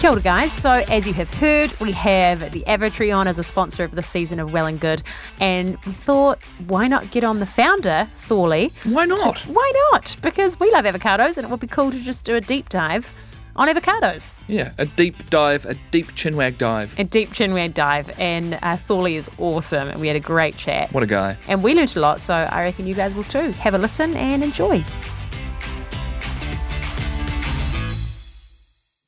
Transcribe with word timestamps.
Kia 0.00 0.12
ora, 0.12 0.20
guys. 0.22 0.50
So, 0.50 0.70
as 0.88 1.06
you 1.06 1.12
have 1.12 1.28
heard, 1.34 1.78
we 1.78 1.92
have 1.92 2.52
the 2.52 2.62
Avotree 2.66 3.14
on 3.14 3.28
as 3.28 3.38
a 3.38 3.42
sponsor 3.42 3.84
of 3.84 3.90
the 3.90 4.00
season 4.00 4.40
of 4.40 4.50
Well 4.50 4.64
and 4.64 4.80
Good, 4.80 5.02
and 5.40 5.76
we 5.84 5.92
thought, 5.92 6.42
why 6.68 6.88
not 6.88 7.10
get 7.10 7.22
on 7.22 7.38
the 7.38 7.44
founder, 7.44 8.08
Thorley? 8.14 8.72
Why 8.84 9.04
not? 9.04 9.40
Why 9.40 9.72
not? 9.92 10.16
Because 10.22 10.58
we 10.58 10.72
love 10.72 10.86
avocados, 10.86 11.36
and 11.36 11.44
it 11.44 11.50
would 11.50 11.60
be 11.60 11.66
cool 11.66 11.90
to 11.90 12.00
just 12.00 12.24
do 12.24 12.34
a 12.34 12.40
deep 12.40 12.70
dive 12.70 13.12
on 13.56 13.68
avocados. 13.68 14.32
Yeah, 14.48 14.72
a 14.78 14.86
deep 14.86 15.28
dive, 15.28 15.66
a 15.66 15.74
deep 15.90 16.12
chinwag 16.12 16.56
dive. 16.56 16.98
A 16.98 17.04
deep 17.04 17.28
chinwag 17.28 17.74
dive, 17.74 18.18
and 18.18 18.58
uh, 18.62 18.78
Thorley 18.78 19.16
is 19.16 19.28
awesome, 19.36 19.90
and 19.90 20.00
we 20.00 20.06
had 20.06 20.16
a 20.16 20.20
great 20.20 20.56
chat. 20.56 20.90
What 20.94 21.02
a 21.02 21.06
guy. 21.06 21.36
And 21.46 21.62
we 21.62 21.74
learnt 21.74 21.94
a 21.96 22.00
lot, 22.00 22.20
so 22.20 22.32
I 22.32 22.62
reckon 22.62 22.86
you 22.86 22.94
guys 22.94 23.14
will 23.14 23.24
too. 23.24 23.52
Have 23.52 23.74
a 23.74 23.78
listen 23.78 24.16
and 24.16 24.42
enjoy. 24.42 24.82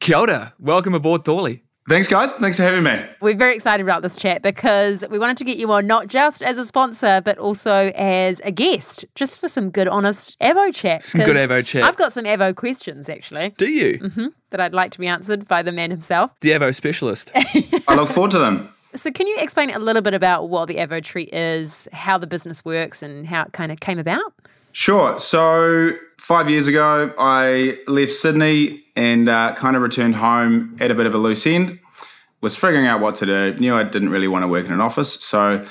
Kia 0.02 0.16
ora. 0.16 0.52
Welcome 0.58 0.94
aboard 0.94 1.24
Thorley. 1.24 1.62
Thanks, 1.88 2.08
guys. 2.08 2.32
Thanks 2.34 2.56
for 2.56 2.64
having 2.64 2.82
me. 2.82 3.04
We're 3.20 3.36
very 3.36 3.54
excited 3.54 3.84
about 3.84 4.02
this 4.02 4.16
chat 4.16 4.42
because 4.42 5.04
we 5.08 5.16
wanted 5.16 5.36
to 5.36 5.44
get 5.44 5.58
you 5.58 5.70
on 5.70 5.86
not 5.86 6.08
just 6.08 6.42
as 6.42 6.58
a 6.58 6.64
sponsor, 6.64 7.20
but 7.24 7.38
also 7.38 7.92
as 7.94 8.40
a 8.40 8.50
guest, 8.50 9.04
just 9.14 9.38
for 9.38 9.46
some 9.46 9.70
good, 9.70 9.86
honest 9.86 10.36
Avo 10.40 10.74
chat. 10.74 11.04
Some 11.04 11.20
good 11.20 11.36
Avo 11.36 11.64
chat. 11.64 11.84
I've 11.84 11.96
got 11.96 12.12
some 12.12 12.24
Avo 12.24 12.52
questions, 12.52 13.08
actually, 13.08 13.50
Do 13.50 13.70
you? 13.70 14.00
Mm-hmm. 14.00 14.26
that 14.50 14.60
I'd 14.60 14.74
like 14.74 14.90
to 14.90 14.98
be 14.98 15.06
answered 15.06 15.46
by 15.46 15.62
the 15.62 15.70
man 15.70 15.92
himself. 15.92 16.32
The 16.40 16.50
Evo 16.50 16.74
specialist. 16.74 17.30
I 17.86 17.94
look 17.94 18.08
forward 18.08 18.32
to 18.32 18.40
them. 18.40 18.74
So, 18.94 19.12
can 19.12 19.28
you 19.28 19.36
explain 19.38 19.70
a 19.70 19.78
little 19.78 20.02
bit 20.02 20.14
about 20.14 20.48
what 20.48 20.66
the 20.66 20.78
Avo 20.78 21.00
Tree 21.00 21.28
is, 21.32 21.86
how 21.92 22.18
the 22.18 22.26
business 22.26 22.64
works, 22.64 23.04
and 23.04 23.24
how 23.24 23.42
it 23.42 23.52
kind 23.52 23.70
of 23.70 23.78
came 23.78 24.00
about? 24.00 24.34
Sure. 24.72 25.16
So, 25.18 25.92
five 26.22 26.48
years 26.48 26.68
ago, 26.68 27.12
I 27.18 27.78
left 27.86 28.12
Sydney 28.12 28.84
and 28.94 29.28
uh, 29.28 29.54
kind 29.54 29.76
of 29.76 29.82
returned 29.82 30.14
home 30.14 30.76
at 30.80 30.90
a 30.90 30.94
bit 30.94 31.06
of 31.06 31.14
a 31.14 31.18
loose 31.18 31.46
end. 31.46 31.78
Was 32.40 32.56
figuring 32.56 32.86
out 32.86 33.00
what 33.00 33.14
to 33.16 33.26
do. 33.26 33.54
Knew 33.58 33.74
I 33.74 33.84
didn't 33.84 34.08
really 34.08 34.26
want 34.28 34.42
to 34.42 34.48
work 34.48 34.66
in 34.66 34.72
an 34.72 34.80
office. 34.80 35.12
So, 35.20 35.64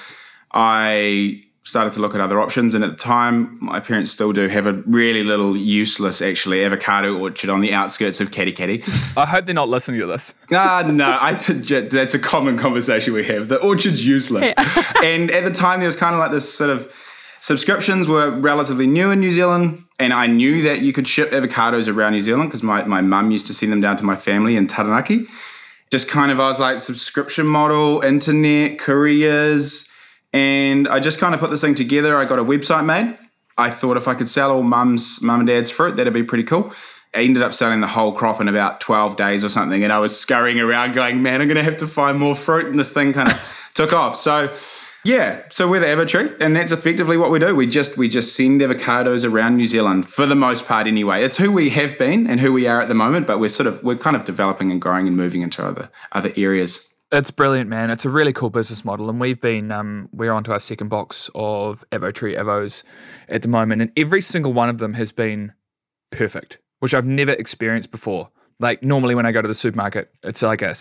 I 0.54 1.44
started 1.64 1.94
to 1.94 2.00
look 2.00 2.16
at 2.16 2.22
other 2.22 2.40
options. 2.40 2.76
And 2.76 2.84
at 2.84 2.92
the 2.92 2.98
time, 2.98 3.58
my 3.62 3.80
parents 3.80 4.12
still 4.12 4.34
do 4.34 4.48
have 4.48 4.66
a 4.66 4.74
really 4.86 5.24
little 5.24 5.56
useless, 5.56 6.22
actually, 6.22 6.64
avocado 6.64 7.18
orchard 7.18 7.50
on 7.50 7.62
the 7.62 7.74
outskirts 7.74 8.20
of 8.20 8.32
Katikati. 8.32 8.84
I 9.18 9.26
hope 9.26 9.46
they're 9.46 9.56
not 9.56 9.70
listening 9.70 10.00
to 10.02 10.08
this. 10.08 10.34
Ah, 10.54 10.84
no, 10.86 11.18
I 11.22 11.36
t- 11.36 11.54
that's 11.88 12.14
a 12.14 12.20
common 12.20 12.58
conversation 12.58 13.14
we 13.14 13.24
have. 13.26 13.48
The 13.48 13.58
orchard's 13.62 14.06
useless. 14.06 14.54
and 15.04 15.32
at 15.32 15.44
the 15.44 15.52
time, 15.52 15.80
there 15.80 15.88
was 15.88 15.96
kind 15.96 16.14
of 16.14 16.20
like 16.20 16.32
this 16.32 16.52
sort 16.54 16.70
of 16.70 16.94
subscriptions 17.40 18.08
were 18.08 18.32
relatively 18.32 18.86
new 18.86 19.12
in 19.12 19.20
New 19.20 19.32
Zealand. 19.32 19.84
And 20.02 20.14
I 20.14 20.26
knew 20.26 20.64
that 20.64 20.82
you 20.82 20.94
could 20.94 21.08
ship 21.08 21.30
avocados 21.30 21.88
around 21.88 22.14
New 22.14 22.22
Zealand 22.22 22.50
because 22.50 22.64
my, 22.64 22.84
my 22.86 23.02
mum 23.02 23.30
used 23.30 23.46
to 23.48 23.54
send 23.54 23.72
them 23.72 23.82
down 23.82 23.98
to 23.98 24.04
my 24.04 24.16
family 24.16 24.56
in 24.56 24.66
Taranaki. 24.66 25.28
Just 25.92 26.10
kind 26.10 26.32
of, 26.32 26.40
I 26.40 26.50
was 26.50 26.60
like, 26.60 26.80
subscription 26.80 27.46
model, 27.46 28.02
internet, 28.02 28.80
couriers. 28.80 29.92
And 30.34 30.88
I 30.88 31.00
just 31.00 31.20
kind 31.20 31.36
of 31.36 31.40
put 31.40 31.52
this 31.52 31.62
thing 31.62 31.76
together. 31.76 32.18
I 32.18 32.26
got 32.26 32.40
a 32.40 32.44
website 32.44 32.84
made. 32.84 33.16
I 33.60 33.70
thought 33.70 33.96
if 33.96 34.08
I 34.08 34.16
could 34.16 34.28
sell 34.28 34.52
all 34.52 34.64
mum's 34.64 35.22
mum 35.22 35.42
and 35.42 35.48
dad's 35.48 35.70
fruit, 35.70 35.96
that'd 35.98 36.12
be 36.14 36.24
pretty 36.24 36.46
cool. 36.46 36.74
I 37.14 37.20
ended 37.20 37.44
up 37.44 37.54
selling 37.54 37.82
the 37.82 37.88
whole 37.88 38.12
crop 38.12 38.42
in 38.42 38.48
about 38.48 38.82
12 38.82 39.18
days 39.18 39.44
or 39.44 39.50
something. 39.50 39.84
And 39.84 39.94
I 39.94 40.00
was 40.00 40.20
scurrying 40.20 40.60
around 40.60 40.94
going, 40.94 41.22
man, 41.22 41.42
I'm 41.42 41.48
going 41.48 41.58
to 41.58 41.64
have 41.64 41.78
to 41.78 41.88
find 41.88 42.18
more 42.18 42.36
fruit. 42.36 42.66
And 42.66 42.80
this 42.80 42.92
thing 42.92 43.14
kind 43.14 43.32
of 43.32 43.70
took 43.76 43.94
off. 43.94 44.16
So, 44.16 44.52
yeah, 45.04 45.42
so 45.50 45.68
we're 45.68 45.80
the 45.80 45.88
Avotree, 45.88 46.40
and 46.40 46.56
that's 46.56 46.72
effectively 46.72 47.18
what 47.18 47.32
we 47.32 47.40
do. 47.40 47.56
We 47.56 47.66
just 47.66 47.98
we 47.98 48.08
just 48.08 48.36
send 48.36 48.62
avocados 48.62 49.28
around 49.28 49.58
New 49.58 49.66
Zealand 49.66 50.08
for 50.08 50.28
the 50.28 50.36
most 50.36 50.68
part, 50.68 50.86
anyway. 50.86 51.24
It's 51.24 51.38
who 51.38 51.52
we 51.52 51.72
have 51.72 51.98
been 51.98 52.28
and 52.28 52.40
who 52.40 52.54
we 52.54 52.68
are 52.68 52.82
at 52.82 52.88
the 52.88 52.94
moment, 52.94 53.26
but 53.26 53.40
we're 53.40 53.50
sort 53.50 53.66
of 53.66 53.82
we're 53.84 53.96
kind 53.96 54.16
of 54.16 54.26
developing 54.26 54.72
and 54.72 54.80
growing 54.80 55.08
and 55.08 55.18
moving 55.18 55.42
into 55.42 55.66
other 55.66 55.90
other 56.12 56.32
areas. 56.36 56.88
It's 57.12 57.32
brilliant, 57.32 57.70
man. 57.70 57.90
It's 57.90 58.06
a 58.06 58.10
really 58.10 58.32
cool 58.32 58.52
business 58.52 58.86
model, 58.86 59.10
and 59.10 59.20
we've 59.20 59.42
been 59.42 59.72
um, 59.72 60.08
we're 60.14 60.32
onto 60.32 60.52
our 60.52 60.60
second 60.60 60.90
box 60.90 61.32
of 61.34 61.84
Avotree 61.92 62.38
Evos 62.38 62.84
at 63.28 63.42
the 63.42 63.48
moment, 63.48 63.82
and 63.82 63.92
every 63.98 64.22
single 64.22 64.54
one 64.54 64.70
of 64.70 64.78
them 64.78 64.94
has 64.94 65.12
been 65.12 65.52
perfect, 66.12 66.60
which 66.80 66.94
I've 66.94 67.06
never 67.06 67.32
experienced 67.32 67.90
before. 67.90 68.30
Like 68.60 68.84
normally 68.84 69.16
when 69.16 69.26
I 69.26 69.32
go 69.32 69.42
to 69.42 69.48
the 69.48 69.56
supermarket, 69.56 70.14
it's 70.22 70.44
like 70.44 70.62
a 70.62 70.76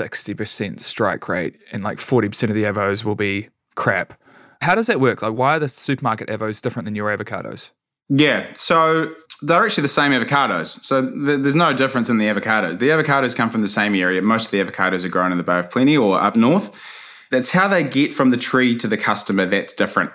sixty 0.00 0.34
percent 0.34 0.80
strike 0.80 1.28
rate, 1.28 1.56
and 1.72 1.82
like 1.82 1.98
forty 1.98 2.28
percent 2.28 2.50
of 2.50 2.56
the 2.56 2.64
avos 2.64 3.04
will 3.04 3.14
be 3.14 3.48
crap. 3.74 4.14
How 4.62 4.74
does 4.74 4.86
that 4.86 5.00
work? 5.00 5.22
Like, 5.22 5.34
why 5.34 5.56
are 5.56 5.58
the 5.58 5.68
supermarket 5.68 6.28
avos 6.28 6.60
different 6.60 6.84
than 6.84 6.94
your 6.94 7.14
avocados? 7.16 7.72
Yeah, 8.08 8.46
so 8.54 9.14
they're 9.42 9.64
actually 9.64 9.82
the 9.82 9.88
same 9.88 10.12
avocados. 10.12 10.82
So 10.84 11.02
th- 11.02 11.40
there's 11.42 11.54
no 11.54 11.72
difference 11.72 12.08
in 12.08 12.18
the 12.18 12.26
avocados. 12.26 12.78
The 12.78 12.88
avocados 12.88 13.36
come 13.36 13.50
from 13.50 13.62
the 13.62 13.68
same 13.68 13.94
area. 13.94 14.20
Most 14.20 14.46
of 14.46 14.50
the 14.50 14.62
avocados 14.64 15.04
are 15.04 15.08
grown 15.08 15.32
in 15.32 15.38
the 15.38 15.44
Bay 15.44 15.58
of 15.58 15.70
Plenty 15.70 15.96
or 15.96 16.20
up 16.20 16.34
north. 16.34 16.74
That's 17.30 17.50
how 17.50 17.68
they 17.68 17.84
get 17.84 18.12
from 18.12 18.30
the 18.30 18.36
tree 18.36 18.76
to 18.76 18.88
the 18.88 18.96
customer. 18.96 19.46
That's 19.46 19.72
different. 19.72 20.10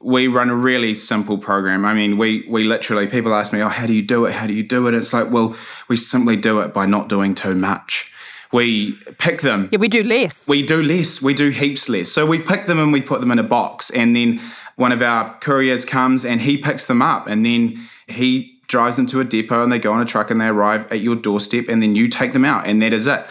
We 0.00 0.28
run 0.28 0.50
a 0.50 0.54
really 0.54 0.94
simple 0.94 1.38
program. 1.38 1.84
I 1.84 1.94
mean, 1.94 2.18
we 2.18 2.46
we 2.48 2.64
literally 2.64 3.06
people 3.06 3.34
ask 3.34 3.52
me, 3.52 3.60
"Oh, 3.60 3.68
how 3.68 3.86
do 3.86 3.92
you 3.92 4.02
do 4.02 4.24
it? 4.24 4.32
How 4.32 4.46
do 4.46 4.52
you 4.52 4.62
do 4.62 4.86
it?" 4.88 4.94
It's 4.94 5.12
like, 5.12 5.30
well, 5.30 5.56
we 5.88 5.96
simply 5.96 6.36
do 6.36 6.60
it 6.60 6.72
by 6.72 6.86
not 6.86 7.08
doing 7.08 7.34
too 7.34 7.54
much. 7.54 8.11
We 8.52 8.92
pick 9.18 9.40
them. 9.40 9.68
Yeah, 9.72 9.78
we 9.78 9.88
do 9.88 10.02
less. 10.02 10.48
We 10.48 10.62
do 10.62 10.82
less. 10.82 11.22
We 11.22 11.34
do 11.34 11.48
heaps 11.48 11.88
less. 11.88 12.10
So 12.10 12.26
we 12.26 12.38
pick 12.38 12.66
them 12.66 12.78
and 12.78 12.92
we 12.92 13.00
put 13.00 13.20
them 13.20 13.30
in 13.30 13.38
a 13.38 13.42
box, 13.42 13.90
and 13.90 14.14
then 14.14 14.40
one 14.76 14.92
of 14.92 15.02
our 15.02 15.38
couriers 15.38 15.84
comes 15.84 16.24
and 16.24 16.40
he 16.40 16.56
picks 16.58 16.86
them 16.86 17.02
up, 17.02 17.26
and 17.26 17.44
then 17.44 17.78
he 18.08 18.60
drives 18.68 18.96
them 18.96 19.06
to 19.06 19.20
a 19.20 19.24
depot, 19.24 19.62
and 19.62 19.72
they 19.72 19.78
go 19.78 19.92
on 19.92 20.00
a 20.00 20.04
truck 20.04 20.30
and 20.30 20.40
they 20.40 20.46
arrive 20.46 20.90
at 20.92 21.00
your 21.00 21.16
doorstep, 21.16 21.66
and 21.68 21.82
then 21.82 21.96
you 21.96 22.08
take 22.08 22.32
them 22.32 22.44
out, 22.44 22.66
and 22.66 22.82
that 22.82 22.92
is 22.92 23.06
it. 23.06 23.28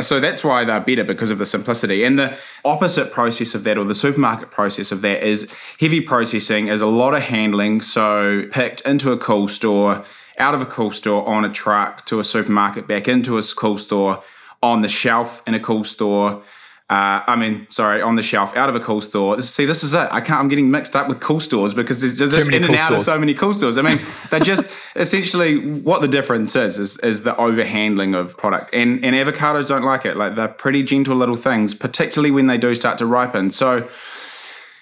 So 0.00 0.18
that's 0.18 0.42
why 0.42 0.64
they're 0.64 0.80
better 0.80 1.04
because 1.04 1.30
of 1.30 1.38
the 1.38 1.46
simplicity. 1.46 2.02
And 2.02 2.18
the 2.18 2.36
opposite 2.64 3.12
process 3.12 3.54
of 3.54 3.62
that, 3.62 3.78
or 3.78 3.84
the 3.84 3.94
supermarket 3.94 4.50
process 4.50 4.90
of 4.90 5.02
that, 5.02 5.22
is 5.22 5.52
heavy 5.78 6.00
processing, 6.00 6.66
is 6.66 6.82
a 6.82 6.86
lot 6.86 7.14
of 7.14 7.22
handling. 7.22 7.80
So 7.80 8.46
picked 8.50 8.80
into 8.80 9.12
a 9.12 9.16
cool 9.16 9.46
store, 9.46 10.04
out 10.38 10.54
of 10.54 10.60
a 10.60 10.66
cool 10.66 10.90
store, 10.90 11.24
on 11.28 11.44
a 11.44 11.48
truck 11.48 12.04
to 12.06 12.18
a 12.18 12.24
supermarket, 12.24 12.88
back 12.88 13.06
into 13.06 13.38
a 13.38 13.42
cool 13.56 13.78
store, 13.78 14.20
on 14.64 14.80
the 14.80 14.88
shelf 14.88 15.42
in 15.46 15.54
a 15.54 15.60
cool 15.60 15.84
store. 15.84 16.42
Uh, 16.90 17.22
I 17.26 17.36
mean, 17.36 17.66
sorry, 17.70 18.02
on 18.02 18.16
the 18.16 18.22
shelf 18.22 18.54
out 18.56 18.68
of 18.68 18.74
a 18.74 18.80
cool 18.80 19.00
store. 19.00 19.40
See, 19.40 19.64
this 19.64 19.82
is 19.82 19.94
it. 19.94 20.08
I 20.10 20.20
can't. 20.20 20.40
I'm 20.40 20.48
getting 20.48 20.70
mixed 20.70 20.96
up 20.96 21.08
with 21.08 21.20
cool 21.20 21.40
stores 21.40 21.72
because 21.72 22.00
there's 22.00 22.18
just 22.18 22.52
in 22.52 22.62
cool 22.62 22.74
and 22.74 22.76
out 22.76 22.92
of 22.92 23.00
so 23.00 23.18
many 23.18 23.34
cool 23.34 23.54
stores. 23.54 23.78
I 23.78 23.82
mean, 23.82 23.98
they're 24.30 24.40
just 24.40 24.70
essentially 24.96 25.58
what 25.80 26.02
the 26.02 26.08
difference 26.08 26.54
is 26.56 26.78
is, 26.78 26.98
is 26.98 27.22
the 27.22 27.34
overhandling 27.34 28.18
of 28.18 28.36
product, 28.36 28.74
and 28.74 29.04
and 29.04 29.14
avocados 29.16 29.68
don't 29.68 29.82
like 29.82 30.04
it. 30.04 30.16
Like 30.16 30.34
they're 30.34 30.48
pretty 30.48 30.82
gentle 30.82 31.16
little 31.16 31.36
things, 31.36 31.74
particularly 31.74 32.30
when 32.30 32.48
they 32.48 32.58
do 32.58 32.74
start 32.74 32.98
to 32.98 33.06
ripen. 33.06 33.50
So 33.50 33.88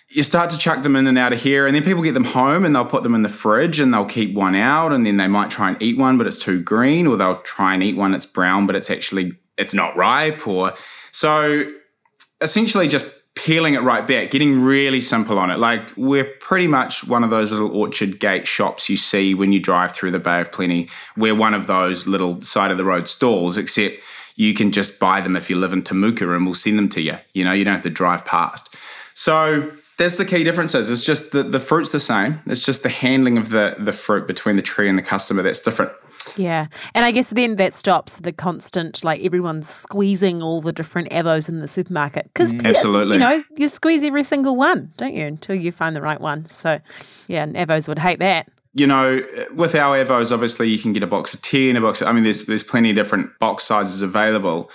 you 0.08 0.22
start 0.22 0.50
to 0.50 0.58
chuck 0.58 0.82
them 0.82 0.96
in 0.96 1.06
and 1.06 1.16
out 1.16 1.32
of 1.32 1.40
here, 1.40 1.66
and 1.66 1.74
then 1.74 1.84
people 1.84 2.02
get 2.02 2.14
them 2.14 2.24
home 2.24 2.64
and 2.64 2.74
they'll 2.74 2.84
put 2.84 3.04
them 3.04 3.14
in 3.14 3.22
the 3.22 3.28
fridge 3.28 3.80
and 3.80 3.94
they'll 3.94 4.04
keep 4.04 4.34
one 4.34 4.56
out, 4.56 4.92
and 4.92 5.06
then 5.06 5.18
they 5.18 5.28
might 5.28 5.50
try 5.50 5.68
and 5.68 5.80
eat 5.80 5.96
one, 5.96 6.18
but 6.18 6.26
it's 6.26 6.38
too 6.38 6.60
green, 6.60 7.06
or 7.06 7.16
they'll 7.16 7.40
try 7.42 7.74
and 7.74 7.82
eat 7.82 7.96
one 7.96 8.10
that's 8.10 8.26
brown, 8.26 8.66
but 8.66 8.74
it's 8.74 8.90
actually 8.90 9.32
it's 9.62 9.74
not 9.74 9.96
ripe, 9.96 10.46
or 10.46 10.74
so 11.10 11.64
essentially 12.40 12.88
just 12.88 13.06
peeling 13.34 13.74
it 13.74 13.80
right 13.80 14.06
back, 14.06 14.30
getting 14.30 14.60
really 14.60 15.00
simple 15.00 15.38
on 15.38 15.50
it. 15.50 15.58
Like 15.58 15.90
we're 15.96 16.24
pretty 16.24 16.66
much 16.66 17.06
one 17.08 17.24
of 17.24 17.30
those 17.30 17.50
little 17.50 17.74
orchard 17.74 18.20
gate 18.20 18.46
shops 18.46 18.90
you 18.90 18.96
see 18.96 19.34
when 19.34 19.52
you 19.52 19.60
drive 19.60 19.92
through 19.92 20.10
the 20.10 20.18
Bay 20.18 20.40
of 20.40 20.52
Plenty. 20.52 20.88
We're 21.16 21.34
one 21.34 21.54
of 21.54 21.66
those 21.66 22.06
little 22.06 22.42
side 22.42 22.70
of 22.70 22.76
the 22.76 22.84
road 22.84 23.08
stalls, 23.08 23.56
except 23.56 23.96
you 24.36 24.52
can 24.52 24.70
just 24.70 25.00
buy 25.00 25.20
them 25.20 25.36
if 25.36 25.48
you 25.48 25.56
live 25.56 25.72
in 25.72 25.82
Temuka 25.82 26.34
and 26.34 26.44
we'll 26.44 26.54
send 26.54 26.78
them 26.78 26.88
to 26.90 27.00
you. 27.00 27.16
You 27.32 27.44
know, 27.44 27.52
you 27.52 27.64
don't 27.64 27.74
have 27.74 27.82
to 27.84 27.90
drive 27.90 28.24
past. 28.24 28.74
So 29.14 29.70
that's 29.98 30.16
the 30.16 30.24
key 30.24 30.42
differences. 30.42 30.90
It's 30.90 31.02
just 31.02 31.32
the, 31.32 31.42
the 31.42 31.60
fruit's 31.60 31.90
the 31.90 32.00
same. 32.00 32.40
It's 32.46 32.64
just 32.64 32.82
the 32.82 32.88
handling 32.88 33.38
of 33.38 33.50
the, 33.50 33.76
the 33.78 33.92
fruit 33.92 34.26
between 34.26 34.56
the 34.56 34.62
tree 34.62 34.88
and 34.88 34.98
the 34.98 35.02
customer 35.02 35.42
that's 35.42 35.60
different. 35.60 35.92
Yeah. 36.36 36.68
And 36.94 37.04
I 37.04 37.10
guess 37.10 37.30
then 37.30 37.56
that 37.56 37.74
stops 37.74 38.20
the 38.20 38.32
constant, 38.32 39.04
like 39.04 39.22
everyone's 39.22 39.68
squeezing 39.68 40.40
all 40.40 40.60
the 40.60 40.72
different 40.72 41.10
avos 41.10 41.48
in 41.48 41.60
the 41.60 41.68
supermarket. 41.68 42.30
Because, 42.32 42.54
Absolutely. 42.64 43.18
Mm. 43.18 43.20
you 43.20 43.26
know, 43.38 43.44
you 43.56 43.68
squeeze 43.68 44.04
every 44.04 44.22
single 44.22 44.56
one, 44.56 44.92
don't 44.96 45.14
you, 45.14 45.26
until 45.26 45.56
you 45.56 45.72
find 45.72 45.94
the 45.94 46.02
right 46.02 46.20
one. 46.20 46.46
So, 46.46 46.80
yeah, 47.28 47.42
and 47.42 47.54
avos 47.56 47.88
would 47.88 47.98
hate 47.98 48.20
that. 48.20 48.48
you 48.74 48.86
know, 48.86 49.20
with 49.54 49.74
our 49.74 50.02
Evos, 50.02 50.32
obviously 50.32 50.68
you 50.68 50.78
can 50.78 50.92
get 50.92 51.02
a 51.02 51.06
box 51.06 51.34
of 51.34 51.42
ten, 51.42 51.76
a 51.76 51.80
box. 51.80 52.00
Of, 52.00 52.08
I 52.08 52.12
mean, 52.12 52.24
there's 52.24 52.46
there's 52.46 52.62
plenty 52.62 52.90
of 52.90 52.96
different 52.96 53.38
box 53.38 53.64
sizes 53.64 54.00
available. 54.02 54.70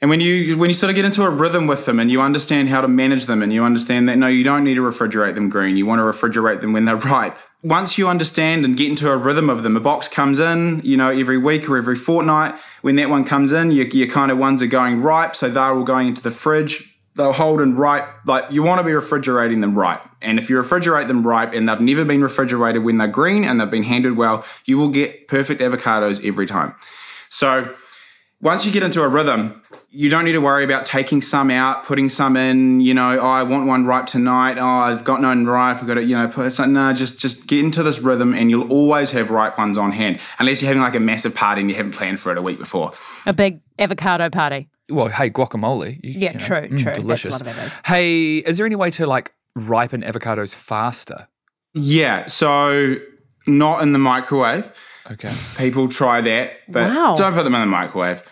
And 0.00 0.08
when 0.08 0.20
you 0.20 0.56
when 0.56 0.70
you 0.70 0.74
sort 0.74 0.88
of 0.88 0.96
get 0.96 1.04
into 1.04 1.22
a 1.24 1.30
rhythm 1.30 1.66
with 1.66 1.84
them 1.84 2.00
and 2.00 2.10
you 2.10 2.22
understand 2.22 2.70
how 2.70 2.80
to 2.80 2.88
manage 2.88 3.26
them 3.26 3.42
and 3.42 3.52
you 3.52 3.64
understand 3.64 4.08
that 4.08 4.16
no, 4.16 4.28
you 4.28 4.42
don't 4.42 4.64
need 4.64 4.74
to 4.74 4.80
refrigerate 4.80 5.34
them 5.34 5.50
green. 5.50 5.76
You 5.76 5.84
want 5.84 5.98
to 5.98 6.04
refrigerate 6.04 6.62
them 6.62 6.72
when 6.72 6.86
they're 6.86 6.96
ripe. 7.16 7.36
Once 7.62 7.98
you 7.98 8.08
understand 8.08 8.64
and 8.64 8.78
get 8.78 8.88
into 8.88 9.10
a 9.10 9.16
rhythm 9.16 9.50
of 9.50 9.62
them, 9.62 9.76
a 9.76 9.80
box 9.80 10.08
comes 10.08 10.38
in, 10.38 10.80
you 10.82 10.96
know, 10.96 11.10
every 11.10 11.36
week 11.36 11.68
or 11.68 11.76
every 11.76 11.96
fortnight. 11.96 12.54
When 12.80 12.96
that 12.96 13.10
one 13.10 13.24
comes 13.24 13.52
in, 13.52 13.70
your, 13.72 13.86
your 13.88 14.06
kind 14.06 14.30
of 14.30 14.38
ones 14.38 14.62
are 14.62 14.66
going 14.66 15.02
ripe, 15.02 15.36
so 15.36 15.50
they're 15.50 15.62
all 15.62 15.84
going 15.84 16.08
into 16.08 16.22
the 16.22 16.30
fridge. 16.30 16.96
They'll 17.16 17.34
hold 17.34 17.60
and 17.60 17.78
ripe. 17.78 18.08
Like 18.24 18.50
you 18.50 18.62
want 18.62 18.78
to 18.78 18.84
be 18.84 18.94
refrigerating 18.94 19.60
them 19.60 19.78
ripe. 19.78 20.00
And 20.22 20.38
if 20.38 20.48
you 20.48 20.56
refrigerate 20.56 21.08
them 21.08 21.26
ripe 21.26 21.52
and 21.52 21.68
they've 21.68 21.80
never 21.80 22.06
been 22.06 22.22
refrigerated 22.22 22.84
when 22.84 22.96
they're 22.96 23.08
green 23.08 23.44
and 23.44 23.60
they've 23.60 23.68
been 23.68 23.82
handled 23.82 24.16
well, 24.16 24.46
you 24.64 24.78
will 24.78 24.88
get 24.88 25.28
perfect 25.28 25.60
avocados 25.60 26.26
every 26.26 26.46
time. 26.46 26.74
So 27.28 27.74
once 28.42 28.64
you 28.64 28.72
get 28.72 28.82
into 28.82 29.02
a 29.02 29.08
rhythm, 29.08 29.60
you 29.90 30.08
don't 30.08 30.24
need 30.24 30.32
to 30.32 30.40
worry 30.40 30.64
about 30.64 30.86
taking 30.86 31.20
some 31.20 31.50
out, 31.50 31.84
putting 31.84 32.08
some 32.08 32.36
in. 32.36 32.80
You 32.80 32.94
know, 32.94 33.18
oh, 33.18 33.26
I 33.26 33.42
want 33.42 33.66
one 33.66 33.84
ripe 33.84 34.06
tonight. 34.06 34.56
Oh, 34.58 34.64
I've 34.66 35.04
got 35.04 35.20
none 35.20 35.46
ripe. 35.46 35.78
I've 35.78 35.86
got 35.86 35.94
to, 35.94 36.02
you 36.04 36.16
know, 36.16 36.28
put. 36.28 36.46
It's 36.46 36.58
like, 36.58 36.68
no, 36.70 36.92
just 36.92 37.18
just 37.18 37.46
get 37.46 37.64
into 37.64 37.82
this 37.82 37.98
rhythm, 38.00 38.34
and 38.34 38.50
you'll 38.50 38.70
always 38.70 39.10
have 39.10 39.30
ripe 39.30 39.58
ones 39.58 39.76
on 39.76 39.92
hand, 39.92 40.20
unless 40.38 40.62
you're 40.62 40.68
having 40.68 40.82
like 40.82 40.94
a 40.94 41.00
massive 41.00 41.34
party 41.34 41.60
and 41.60 41.70
you 41.70 41.76
haven't 41.76 41.92
planned 41.92 42.18
for 42.20 42.32
it 42.32 42.38
a 42.38 42.42
week 42.42 42.58
before. 42.58 42.92
A 43.26 43.32
big 43.32 43.60
avocado 43.78 44.30
party. 44.30 44.68
Well, 44.88 45.08
hey, 45.08 45.30
guacamole. 45.30 46.00
you- 46.02 46.12
Yeah, 46.20 46.32
you 46.32 46.38
know, 46.38 46.44
true, 46.46 46.68
mm, 46.68 46.82
true. 46.82 46.92
Delicious. 46.92 47.32
lot 47.32 47.40
of 47.42 47.46
avos. 47.48 47.86
Hey, 47.86 48.38
is 48.38 48.56
there 48.56 48.66
any 48.66 48.74
way 48.76 48.90
to 48.92 49.06
like 49.06 49.32
ripen 49.54 50.02
avocados 50.02 50.54
faster? 50.54 51.28
Yeah, 51.74 52.26
so 52.26 52.96
not 53.46 53.82
in 53.82 53.92
the 53.92 53.98
microwave. 53.98 54.72
Okay. 55.10 55.32
People 55.58 55.88
try 55.88 56.20
that, 56.20 56.52
but 56.68 56.90
Wow. 56.90 57.14
don't 57.16 57.34
put 57.34 57.44
them 57.44 57.54
in 57.54 57.60
the 57.60 57.66
microwave. 57.66 58.22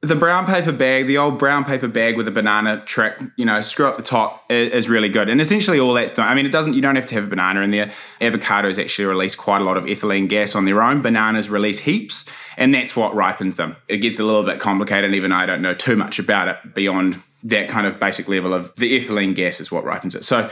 The 0.00 0.14
brown 0.16 0.44
paper 0.44 0.72
bag, 0.72 1.06
the 1.06 1.16
old 1.16 1.38
brown 1.38 1.64
paper 1.64 1.88
bag 1.88 2.18
with 2.18 2.28
a 2.28 2.30
banana 2.30 2.82
trick, 2.84 3.14
you 3.36 3.44
know, 3.46 3.62
screw 3.62 3.86
up 3.86 3.96
the 3.96 4.02
top 4.02 4.44
i- 4.50 4.52
is 4.52 4.86
really 4.86 5.08
good. 5.08 5.30
And 5.30 5.40
essentially 5.40 5.80
all 5.80 5.94
that's 5.94 6.12
done. 6.12 6.28
I 6.28 6.34
mean, 6.34 6.44
it 6.44 6.52
doesn't, 6.52 6.74
you 6.74 6.82
don't 6.82 6.96
have 6.96 7.06
to 7.06 7.14
have 7.14 7.24
a 7.24 7.26
banana 7.28 7.62
in 7.62 7.70
there. 7.70 7.90
Avocados 8.20 8.78
actually 8.78 9.06
release 9.06 9.34
quite 9.34 9.62
a 9.62 9.64
lot 9.64 9.78
of 9.78 9.84
ethylene 9.84 10.28
gas 10.28 10.54
on 10.54 10.66
their 10.66 10.82
own. 10.82 11.00
Bananas 11.00 11.48
release 11.48 11.78
heaps, 11.78 12.26
and 12.58 12.74
that's 12.74 12.94
what 12.94 13.14
ripens 13.14 13.56
them. 13.56 13.76
It 13.88 13.98
gets 13.98 14.18
a 14.18 14.24
little 14.24 14.42
bit 14.42 14.58
complicated, 14.60 15.06
and 15.06 15.14
even 15.14 15.32
I 15.32 15.46
don't 15.46 15.62
know 15.62 15.72
too 15.72 15.96
much 15.96 16.18
about 16.18 16.48
it 16.48 16.74
beyond 16.74 17.22
that 17.44 17.68
kind 17.68 17.86
of 17.86 17.98
basic 17.98 18.28
level 18.28 18.52
of 18.52 18.72
the 18.76 19.00
ethylene 19.00 19.34
gas 19.34 19.58
is 19.58 19.72
what 19.72 19.84
ripens 19.84 20.14
it. 20.14 20.24
So, 20.26 20.50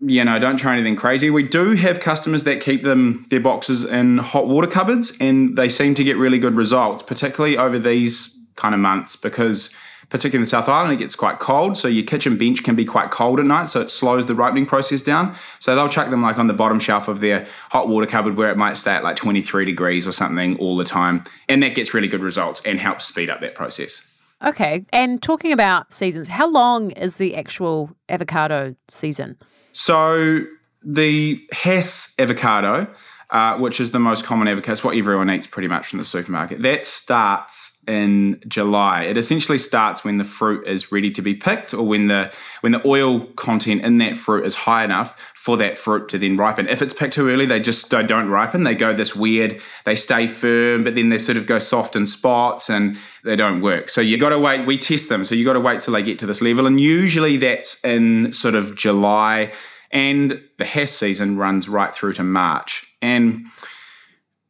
you 0.00 0.24
know, 0.24 0.38
don't 0.38 0.58
try 0.58 0.74
anything 0.74 0.96
crazy. 0.96 1.30
We 1.30 1.42
do 1.42 1.74
have 1.74 2.00
customers 2.00 2.44
that 2.44 2.60
keep 2.60 2.82
them 2.82 3.26
their 3.30 3.40
boxes 3.40 3.84
in 3.84 4.18
hot 4.18 4.46
water 4.46 4.68
cupboards, 4.68 5.16
and 5.20 5.56
they 5.56 5.68
seem 5.68 5.94
to 5.94 6.04
get 6.04 6.16
really 6.16 6.38
good 6.38 6.54
results, 6.54 7.02
particularly 7.02 7.56
over 7.56 7.78
these 7.78 8.38
kind 8.56 8.74
of 8.74 8.80
months, 8.80 9.16
because 9.16 9.74
particularly 10.08 10.36
in 10.36 10.42
the 10.42 10.46
South 10.46 10.68
Island, 10.68 10.92
it 10.92 10.96
gets 10.98 11.14
quite 11.14 11.38
cold. 11.38 11.76
So 11.76 11.88
your 11.88 12.04
kitchen 12.04 12.36
bench 12.36 12.62
can 12.62 12.76
be 12.76 12.84
quite 12.84 13.10
cold 13.10 13.40
at 13.40 13.46
night, 13.46 13.68
so 13.68 13.80
it 13.80 13.90
slows 13.90 14.26
the 14.26 14.34
ripening 14.34 14.66
process 14.66 15.02
down. 15.02 15.34
So 15.58 15.74
they'll 15.74 15.88
chuck 15.88 16.10
them 16.10 16.22
like 16.22 16.38
on 16.38 16.46
the 16.46 16.54
bottom 16.54 16.78
shelf 16.78 17.08
of 17.08 17.20
their 17.20 17.46
hot 17.70 17.88
water 17.88 18.06
cupboard 18.06 18.36
where 18.36 18.50
it 18.50 18.56
might 18.56 18.76
stay 18.76 18.92
at 18.92 19.02
like 19.02 19.16
23 19.16 19.64
degrees 19.64 20.06
or 20.06 20.12
something 20.12 20.56
all 20.58 20.76
the 20.76 20.84
time, 20.84 21.24
and 21.48 21.62
that 21.62 21.74
gets 21.74 21.94
really 21.94 22.08
good 22.08 22.22
results 22.22 22.60
and 22.64 22.78
helps 22.78 23.06
speed 23.06 23.30
up 23.30 23.40
that 23.40 23.54
process. 23.54 24.05
Okay. 24.44 24.84
And 24.92 25.22
talking 25.22 25.52
about 25.52 25.92
seasons, 25.92 26.28
how 26.28 26.48
long 26.48 26.90
is 26.92 27.16
the 27.16 27.36
actual 27.36 27.90
avocado 28.08 28.74
season? 28.88 29.36
So 29.72 30.44
the 30.82 31.40
Hass 31.52 32.14
avocado, 32.18 32.86
uh, 33.30 33.58
which 33.58 33.80
is 33.80 33.90
the 33.90 33.98
most 33.98 34.24
common 34.24 34.46
avocado, 34.46 34.72
it's 34.72 34.84
what 34.84 34.96
everyone 34.96 35.28
eats 35.30 35.46
pretty 35.46 35.66
much 35.66 35.88
from 35.88 35.98
the 35.98 36.04
supermarket. 36.04 36.62
That 36.62 36.84
starts 36.84 37.82
in 37.88 38.40
July. 38.46 39.02
It 39.02 39.16
essentially 39.16 39.58
starts 39.58 40.04
when 40.04 40.18
the 40.18 40.24
fruit 40.24 40.66
is 40.66 40.92
ready 40.92 41.10
to 41.10 41.22
be 41.22 41.34
picked, 41.34 41.74
or 41.74 41.84
when 41.84 42.06
the 42.06 42.32
when 42.60 42.72
the 42.72 42.86
oil 42.86 43.20
content 43.34 43.82
in 43.82 43.98
that 43.98 44.16
fruit 44.16 44.46
is 44.46 44.54
high 44.54 44.84
enough 44.84 45.16
for 45.34 45.56
that 45.56 45.76
fruit 45.76 46.08
to 46.10 46.18
then 46.18 46.36
ripen. 46.36 46.68
If 46.68 46.82
it's 46.82 46.94
picked 46.94 47.14
too 47.14 47.28
early, 47.28 47.46
they 47.46 47.60
just 47.60 47.90
don't, 47.90 48.28
ripen. 48.28 48.62
They 48.62 48.74
go 48.74 48.92
this 48.92 49.16
weird. 49.16 49.60
They 49.84 49.96
stay 49.96 50.26
firm, 50.26 50.84
but 50.84 50.94
then 50.94 51.08
they 51.08 51.18
sort 51.18 51.36
of 51.36 51.46
go 51.46 51.58
soft 51.58 51.96
in 51.96 52.06
spots, 52.06 52.70
and 52.70 52.96
they 53.24 53.34
don't 53.34 53.60
work. 53.60 53.90
So 53.90 54.00
you 54.00 54.18
got 54.18 54.28
to 54.28 54.38
wait. 54.38 54.66
We 54.66 54.78
test 54.78 55.08
them, 55.08 55.24
so 55.24 55.34
you 55.34 55.44
got 55.44 55.54
to 55.54 55.60
wait 55.60 55.80
till 55.80 55.94
they 55.94 56.02
get 56.02 56.20
to 56.20 56.26
this 56.26 56.40
level, 56.40 56.66
and 56.66 56.80
usually 56.80 57.38
that's 57.38 57.84
in 57.84 58.32
sort 58.32 58.54
of 58.54 58.76
July 58.76 59.52
and 59.90 60.42
the 60.58 60.64
Hass 60.64 60.90
season 60.90 61.36
runs 61.36 61.68
right 61.68 61.94
through 61.94 62.14
to 62.14 62.24
March. 62.24 62.86
And 63.06 63.46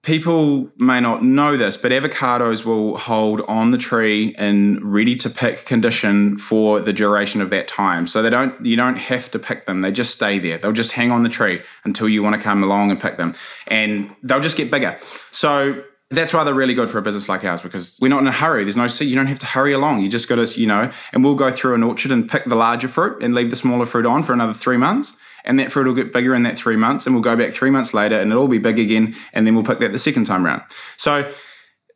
people 0.03 0.71
may 0.79 0.99
not 0.99 1.23
know 1.23 1.57
this, 1.59 1.77
but 1.77 1.93
avocados 1.93 2.65
will 2.65 2.97
hold 2.97 3.43
on 3.43 3.71
the 3.71 3.77
tree 3.77 4.35
in 4.39 4.81
ready 4.83 5.15
to 5.17 5.29
pick 5.29 5.67
condition 5.67 6.39
for 6.39 6.81
the 6.81 6.93
duration 6.93 7.43
of 7.43 7.51
that 7.51 7.69
time. 7.69 8.07
So 8.07 8.23
they 8.23 8.31
don't 8.31 8.65
you 8.65 8.77
don't 8.77 8.97
have 8.97 9.31
to 9.33 9.39
pick 9.39 9.67
them. 9.67 9.83
They 9.83 9.93
just 9.93 10.15
stay 10.15 10.39
there. 10.39 10.57
They'll 10.57 10.73
just 10.73 10.93
hang 10.93 11.11
on 11.11 11.23
the 11.23 11.29
tree 11.29 11.61
until 11.85 12.09
you 12.09 12.23
want 12.23 12.35
to 12.35 12.41
come 12.41 12.63
along 12.63 12.91
and 12.91 12.99
pick 12.99 13.19
them. 13.19 13.35
And 13.67 14.11
they'll 14.23 14.41
just 14.41 14.57
get 14.57 14.71
bigger. 14.71 14.99
So 15.33 15.83
that's 16.11 16.33
why 16.33 16.45
they're 16.45 16.55
really 16.55 16.75
good 16.75 16.89
for 16.89 16.99
a 16.99 17.03
business 17.03 17.29
like 17.29 17.45
ours 17.45 17.61
because 17.61 17.99
we're 18.01 18.09
not 18.09 18.21
in 18.21 18.29
a 18.29 18.33
hurry. 18.33 18.63
There's 18.63 18.77
no 18.77 18.87
you 19.05 19.17
don't 19.17 19.27
have 19.27 19.41
to 19.41 19.47
hurry 19.47 19.75
along. 19.75 20.01
You 20.01 20.09
just 20.09 20.29
got 20.29 20.37
to, 20.37 20.61
you 20.61 20.67
know, 20.67 20.91
and 21.13 21.25
we'll 21.25 21.35
go 21.35 21.51
through 21.51 21.75
an 21.75 21.83
orchard 21.83 22.13
and 22.13 22.27
pick 22.27 22.47
the 22.47 22.55
larger 22.55 22.89
fruit 22.89 23.23
and 23.23 23.35
leave 23.35 23.51
the 23.51 23.57
smaller 23.57 23.85
fruit 23.85 24.07
on 24.07 24.23
for 24.23 24.33
another 24.33 24.55
three 24.55 24.79
months. 24.79 25.15
And 25.47 25.59
that 25.61 25.71
fruit 25.71 25.87
will 25.87 25.95
get 25.95 26.13
bigger 26.13 26.35
in 26.35 26.43
that 26.43 26.59
three 26.59 26.77
months, 26.77 27.07
and 27.07 27.15
we'll 27.15 27.23
go 27.23 27.37
back 27.37 27.53
three 27.53 27.71
months 27.71 27.95
later 27.95 28.21
and 28.21 28.33
it'll 28.33 28.49
be 28.49 28.59
big 28.59 28.79
again, 28.79 29.15
and 29.33 29.47
then 29.47 29.55
we'll 29.55 29.65
pick 29.65 29.79
that 29.79 29.93
the 29.93 29.99
second 29.99 30.25
time 30.25 30.45
round. 30.45 30.63
So 30.97 31.31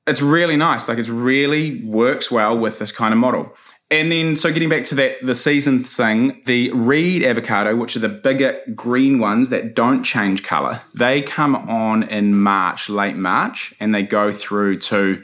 it's 0.07 0.23
really 0.23 0.57
nice. 0.57 0.89
Like 0.89 0.99
it 0.99 1.09
really 1.09 1.85
works 1.85 2.31
well 2.31 2.57
with 2.57 2.79
this 2.79 2.93
kind 2.93 3.13
of 3.13 3.19
model. 3.19 3.55
And 3.93 4.13
then, 4.13 4.37
so 4.37 4.53
getting 4.53 4.69
back 4.69 4.85
to 4.85 4.95
that, 4.95 5.17
the 5.21 5.35
season 5.35 5.83
thing, 5.83 6.41
the 6.47 6.71
Reed 6.71 7.25
avocado, 7.25 7.75
which 7.75 7.97
are 7.97 8.01
the 8.01 8.09
bigger 8.09 8.61
green 8.73 9.19
ones 9.19 9.49
that 9.49 9.75
don't 9.75 10.05
change 10.05 10.45
color, 10.45 10.81
they 10.95 11.23
come 11.23 11.57
on 11.57 12.05
in 12.05 12.39
March, 12.39 12.89
late 12.89 13.17
March, 13.17 13.75
and 13.81 13.93
they 13.93 14.05
go 14.05 14.33
through 14.33 14.79
to 14.79 15.21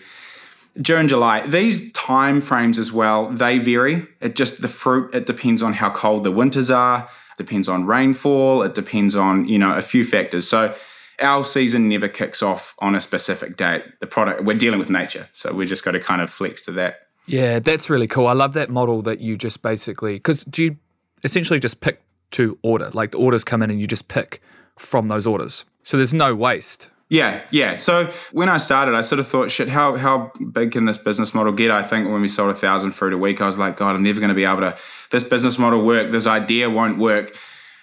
June, 0.83 1.07
July. 1.07 1.47
These 1.47 1.93
time 1.93 2.41
frames 2.41 2.77
as 2.77 2.91
well, 2.91 3.31
they 3.31 3.61
vary. 3.61 4.05
It 4.21 4.35
just 4.35 4.61
the 4.61 4.69
fruit, 4.69 5.15
it 5.15 5.27
depends 5.27 5.63
on 5.63 5.73
how 5.73 5.91
cold 5.91 6.25
the 6.25 6.33
winters 6.33 6.69
are, 6.69 7.09
depends 7.37 7.69
on 7.69 7.87
rainfall, 7.87 8.63
it 8.63 8.75
depends 8.75 9.15
on, 9.15 9.47
you 9.49 9.59
know, 9.59 9.75
a 9.75 9.83
few 9.83 10.05
factors. 10.05 10.49
So 10.49 10.75
our 11.21 11.45
season 11.45 11.89
never 11.89 12.09
kicks 12.09 12.43
off 12.43 12.75
on 12.81 12.95
a 12.95 13.01
specific 13.01 13.57
date. 13.57 13.85
The 14.01 14.07
product 14.07 14.45
we're 14.45 14.57
dealing 14.57 14.79
with 14.79 14.91
nature. 14.91 15.29
So 15.33 15.53
we 15.53 15.67
just 15.67 15.85
got 15.85 15.93
to 15.93 16.01
kind 16.01 16.21
of 16.21 16.31
flex 16.31 16.63
to 16.63 16.73
that. 16.73 17.01
Yeah, 17.27 17.59
that's 17.59 17.91
really 17.91 18.07
cool. 18.07 18.27
I 18.27 18.35
love 18.35 18.53
that 18.55 18.71
model 18.71 19.03
that 19.03 19.21
you 19.21 19.37
just 19.37 19.63
basically 19.63 20.15
because 20.15 20.45
do 20.45 20.65
you 20.65 20.77
essentially 21.25 21.59
just 21.59 21.81
pick 21.81 22.03
to 22.33 22.59
order? 22.63 22.91
Like 22.93 23.13
the 23.13 23.19
orders 23.19 23.45
come 23.45 23.63
in 23.63 23.71
and 23.71 23.81
you 23.81 23.87
just 23.87 24.09
pick 24.09 24.41
from 24.77 25.09
those 25.09 25.27
orders. 25.27 25.65
So 25.83 25.97
there's 25.97 26.15
no 26.15 26.35
waste. 26.35 26.91
Yeah, 27.09 27.43
yeah. 27.53 27.77
So 27.77 28.13
when 28.33 28.49
I 28.49 28.57
started, 28.57 28.97
I 28.97 29.01
sort 29.01 29.21
of 29.21 29.29
thought, 29.29 29.51
shit, 29.51 29.69
how 29.69 29.95
how 29.95 30.33
big 30.53 30.73
can 30.73 30.87
this 30.87 30.99
business 30.99 31.35
model 31.35 31.53
get? 31.53 31.71
I 31.71 31.85
think 31.85 32.09
when 32.09 32.21
we 32.21 32.27
sold 32.27 32.51
a 32.51 32.55
thousand 32.55 32.93
fruit 32.93 33.13
a 33.13 33.19
week, 33.19 33.41
I 33.41 33.47
was 33.47 33.59
like, 33.59 33.77
God, 33.77 33.95
I'm 33.95 34.03
never 34.03 34.19
going 34.19 34.29
to 34.29 34.35
be 34.35 34.45
able 34.45 34.63
to. 34.63 34.77
This 35.11 35.23
business 35.23 35.59
model 35.59 35.85
work. 35.85 36.11
This 36.11 36.27
idea 36.27 36.69
won't 36.69 36.99
work. 36.99 37.37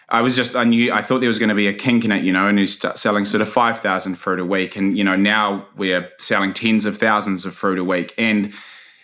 I 0.09 0.21
was 0.21 0.35
just, 0.35 0.55
I 0.55 0.65
knew, 0.65 0.91
I 0.91 1.01
thought 1.01 1.21
there 1.21 1.29
was 1.29 1.39
going 1.39 1.49
to 1.49 1.55
be 1.55 1.67
a 1.67 1.73
kink 1.73 2.05
in 2.05 2.11
it, 2.11 2.23
you 2.23 2.31
know, 2.31 2.47
and 2.47 2.59
you 2.59 2.67
start 2.67 2.99
selling 2.99 3.25
sort 3.25 3.41
of 3.41 3.49
5,000 3.49 4.15
fruit 4.15 4.39
a 4.39 4.45
week. 4.45 4.75
And, 4.75 4.95
you 4.95 5.03
know, 5.03 5.15
now 5.15 5.65
we're 5.75 6.07
selling 6.19 6.53
tens 6.53 6.85
of 6.85 6.97
thousands 6.97 7.45
of 7.45 7.55
fruit 7.55 7.79
a 7.79 7.83
week. 7.83 8.13
And 8.17 8.53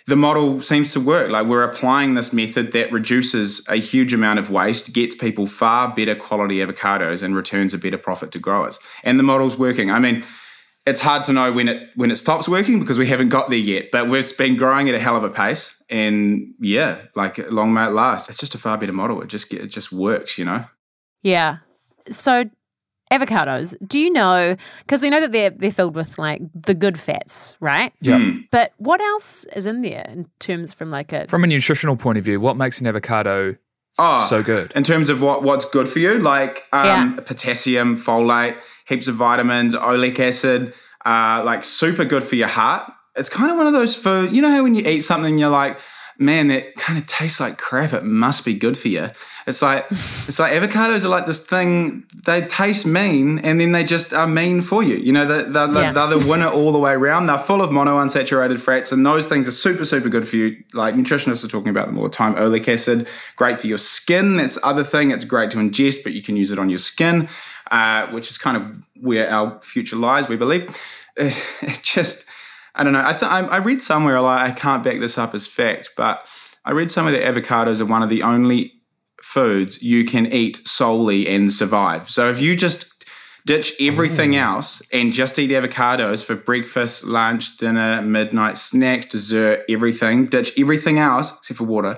the 0.09 0.15
model 0.15 0.61
seems 0.61 0.91
to 0.93 0.99
work. 0.99 1.29
Like 1.29 1.45
we're 1.45 1.63
applying 1.63 2.15
this 2.15 2.33
method 2.33 2.71
that 2.73 2.91
reduces 2.91 3.65
a 3.69 3.75
huge 3.75 4.13
amount 4.13 4.39
of 4.39 4.49
waste, 4.49 4.91
gets 4.91 5.15
people 5.15 5.45
far 5.45 5.93
better 5.93 6.15
quality 6.15 6.57
avocados, 6.57 7.21
and 7.21 7.35
returns 7.35 7.73
a 7.73 7.77
better 7.77 7.97
profit 7.97 8.31
to 8.31 8.39
growers. 8.39 8.79
And 9.03 9.19
the 9.19 9.23
model's 9.23 9.57
working. 9.57 9.91
I 9.91 9.99
mean, 9.99 10.23
it's 10.87 10.99
hard 10.99 11.23
to 11.25 11.33
know 11.33 11.51
when 11.53 11.67
it 11.67 11.89
when 11.95 12.09
it 12.09 12.15
stops 12.15 12.49
working 12.49 12.79
because 12.79 12.97
we 12.97 13.07
haven't 13.07 13.29
got 13.29 13.49
there 13.49 13.59
yet. 13.59 13.91
But 13.91 14.09
we've 14.09 14.37
been 14.37 14.57
growing 14.57 14.89
at 14.89 14.95
a 14.95 14.99
hell 14.99 15.15
of 15.15 15.23
a 15.23 15.29
pace, 15.29 15.75
and 15.89 16.53
yeah, 16.59 17.01
like 17.15 17.37
long 17.51 17.73
may 17.73 17.85
it 17.85 17.91
last. 17.91 18.29
It's 18.29 18.39
just 18.39 18.55
a 18.55 18.57
far 18.57 18.77
better 18.77 18.93
model. 18.93 19.21
It 19.21 19.27
just 19.27 19.53
it 19.53 19.67
just 19.67 19.91
works, 19.91 20.37
you 20.37 20.45
know. 20.45 20.65
Yeah. 21.21 21.57
So 22.09 22.49
avocados, 23.11 23.75
do 23.87 23.99
you 23.99 24.11
know 24.11 24.55
because 24.79 25.01
we 25.01 25.09
know 25.09 25.19
that 25.21 25.31
they're 25.31 25.49
they're 25.49 25.71
filled 25.71 25.95
with 25.95 26.17
like 26.17 26.41
the 26.53 26.73
good 26.73 26.99
fats, 26.99 27.57
right? 27.59 27.91
Yeah. 28.01 28.17
Hmm. 28.19 28.39
But 28.51 28.73
what 28.77 29.01
else 29.01 29.45
is 29.55 29.65
in 29.65 29.81
there 29.81 30.05
in 30.09 30.27
terms 30.39 30.73
from 30.73 30.91
like 30.91 31.11
a 31.13 31.27
From 31.27 31.43
a 31.43 31.47
nutritional 31.47 31.95
point 31.95 32.17
of 32.17 32.23
view, 32.23 32.39
what 32.39 32.57
makes 32.57 32.79
an 32.81 32.87
avocado 32.87 33.55
Oh, 34.01 34.25
so 34.29 34.41
good? 34.41 34.71
in 34.75 34.83
terms 34.83 35.09
of 35.09 35.21
what 35.21 35.43
what's 35.43 35.65
good 35.69 35.89
for 35.89 35.99
you, 35.99 36.19
like 36.19 36.63
um, 36.71 36.85
Yeah. 36.85 37.23
potassium, 37.25 37.97
folate, 37.97 38.55
heaps 38.87 39.07
of 39.07 39.15
vitamins, 39.15 39.75
oleic 39.75 40.19
acid, 40.19 40.73
uh, 41.05 41.41
like 41.45 41.63
super 41.63 42.05
good 42.05 42.23
for 42.23 42.35
your 42.35 42.47
heart. 42.47 42.91
It's 43.15 43.27
kind 43.29 43.51
of 43.51 43.57
one 43.57 43.67
of 43.67 43.73
those 43.73 43.95
foods. 43.95 44.31
You 44.31 44.41
know 44.41 44.49
how 44.51 44.63
when 44.63 44.75
you 44.75 44.83
eat 44.85 45.01
something, 45.01 45.37
you're 45.37 45.49
like, 45.49 45.77
man, 46.19 46.47
that 46.49 46.75
kind 46.75 46.99
of 46.99 47.05
tastes 47.07 47.39
like 47.39 47.57
crap. 47.57 47.93
It 47.93 48.03
must 48.03 48.43
be 48.45 48.53
good 48.53 48.77
for 48.77 48.89
you. 48.89 49.09
It's 49.47 49.61
like 49.61 49.85
it's 49.91 50.37
like 50.39 50.53
avocados 50.53 51.05
are 51.05 51.09
like 51.09 51.25
this 51.25 51.43
thing. 51.45 52.03
They 52.25 52.41
taste 52.47 52.85
mean, 52.85 53.39
and 53.39 53.59
then 53.59 53.71
they 53.71 53.83
just 53.83 54.13
are 54.13 54.27
mean 54.27 54.61
for 54.61 54.83
you. 54.83 54.97
You 54.97 55.11
know, 55.13 55.25
they're, 55.25 55.43
they're, 55.43 55.67
Yeah. 55.71 55.91
they're 55.93 56.19
the 56.19 56.27
winner 56.29 56.47
all 56.47 56.71
the 56.71 56.77
way 56.77 56.91
around. 56.91 57.27
They're 57.27 57.39
full 57.39 57.61
of 57.61 57.69
monounsaturated 57.71 58.59
fats, 58.59 58.91
and 58.91 59.05
those 59.05 59.27
things 59.27 59.47
are 59.47 59.51
super, 59.51 59.85
super 59.85 60.09
good 60.09 60.27
for 60.27 60.35
you. 60.35 60.61
Like 60.73 60.93
nutritionists 60.95 61.43
are 61.43 61.47
talking 61.47 61.69
about 61.69 61.87
them 61.87 61.97
all 61.97 62.03
the 62.03 62.09
time. 62.09 62.35
Oleic 62.35 62.67
acid, 62.67 63.07
great 63.37 63.57
for 63.57 63.67
your 63.67 63.77
skin. 63.79 64.37
That's 64.37 64.57
other 64.63 64.83
thing. 64.83 65.11
It's 65.11 65.23
great 65.23 65.51
to 65.51 65.57
ingest, 65.57 66.03
but 66.03 66.11
you 66.13 66.21
can 66.21 66.35
use 66.35 66.51
it 66.51 66.59
on 66.59 66.69
your 66.69 66.79
skin, 66.79 67.27
uh, 67.71 68.07
which 68.07 68.29
is 68.29 68.37
kind 68.37 68.57
of 68.57 68.65
where 69.01 69.29
our 69.29 69.59
future 69.61 69.95
lies, 69.95 70.27
we 70.27 70.35
believe. 70.35 70.75
It 71.17 71.79
just, 71.83 72.25
I 72.75 72.83
don't 72.83 72.93
know. 72.93 73.03
I, 73.05 73.13
th- 73.13 73.23
I, 73.23 73.39
I 73.41 73.57
read 73.57 73.81
somewhere, 73.81 74.21
like, 74.21 74.49
I 74.49 74.53
can't 74.53 74.83
back 74.83 74.99
this 74.99 75.17
up 75.17 75.33
as 75.33 75.47
fact, 75.47 75.91
but 75.97 76.27
I 76.65 76.71
read 76.71 76.91
somewhere 76.91 77.13
that 77.13 77.23
avocados 77.23 77.81
are 77.81 77.85
one 77.85 78.03
of 78.03 78.09
the 78.09 78.23
only 78.23 78.73
foods 79.21 79.81
you 79.81 80.05
can 80.05 80.31
eat 80.31 80.65
solely 80.67 81.27
and 81.27 81.51
survive. 81.51 82.09
So 82.09 82.29
if 82.29 82.39
you 82.39 82.55
just 82.55 82.85
ditch 83.45 83.73
everything 83.79 84.31
mm. 84.33 84.41
else 84.41 84.81
and 84.93 85.11
just 85.11 85.39
eat 85.39 85.49
avocados 85.49 86.23
for 86.23 86.35
breakfast, 86.35 87.03
lunch, 87.03 87.57
dinner, 87.57 88.01
midnight 88.01 88.57
snacks, 88.57 89.07
dessert, 89.07 89.63
everything. 89.67 90.27
Ditch 90.27 90.51
everything 90.57 90.99
else 90.99 91.35
except 91.37 91.57
for 91.57 91.63
water. 91.63 91.97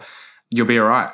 You'll 0.50 0.68
be 0.68 0.80
all 0.80 0.86
right. 0.86 1.12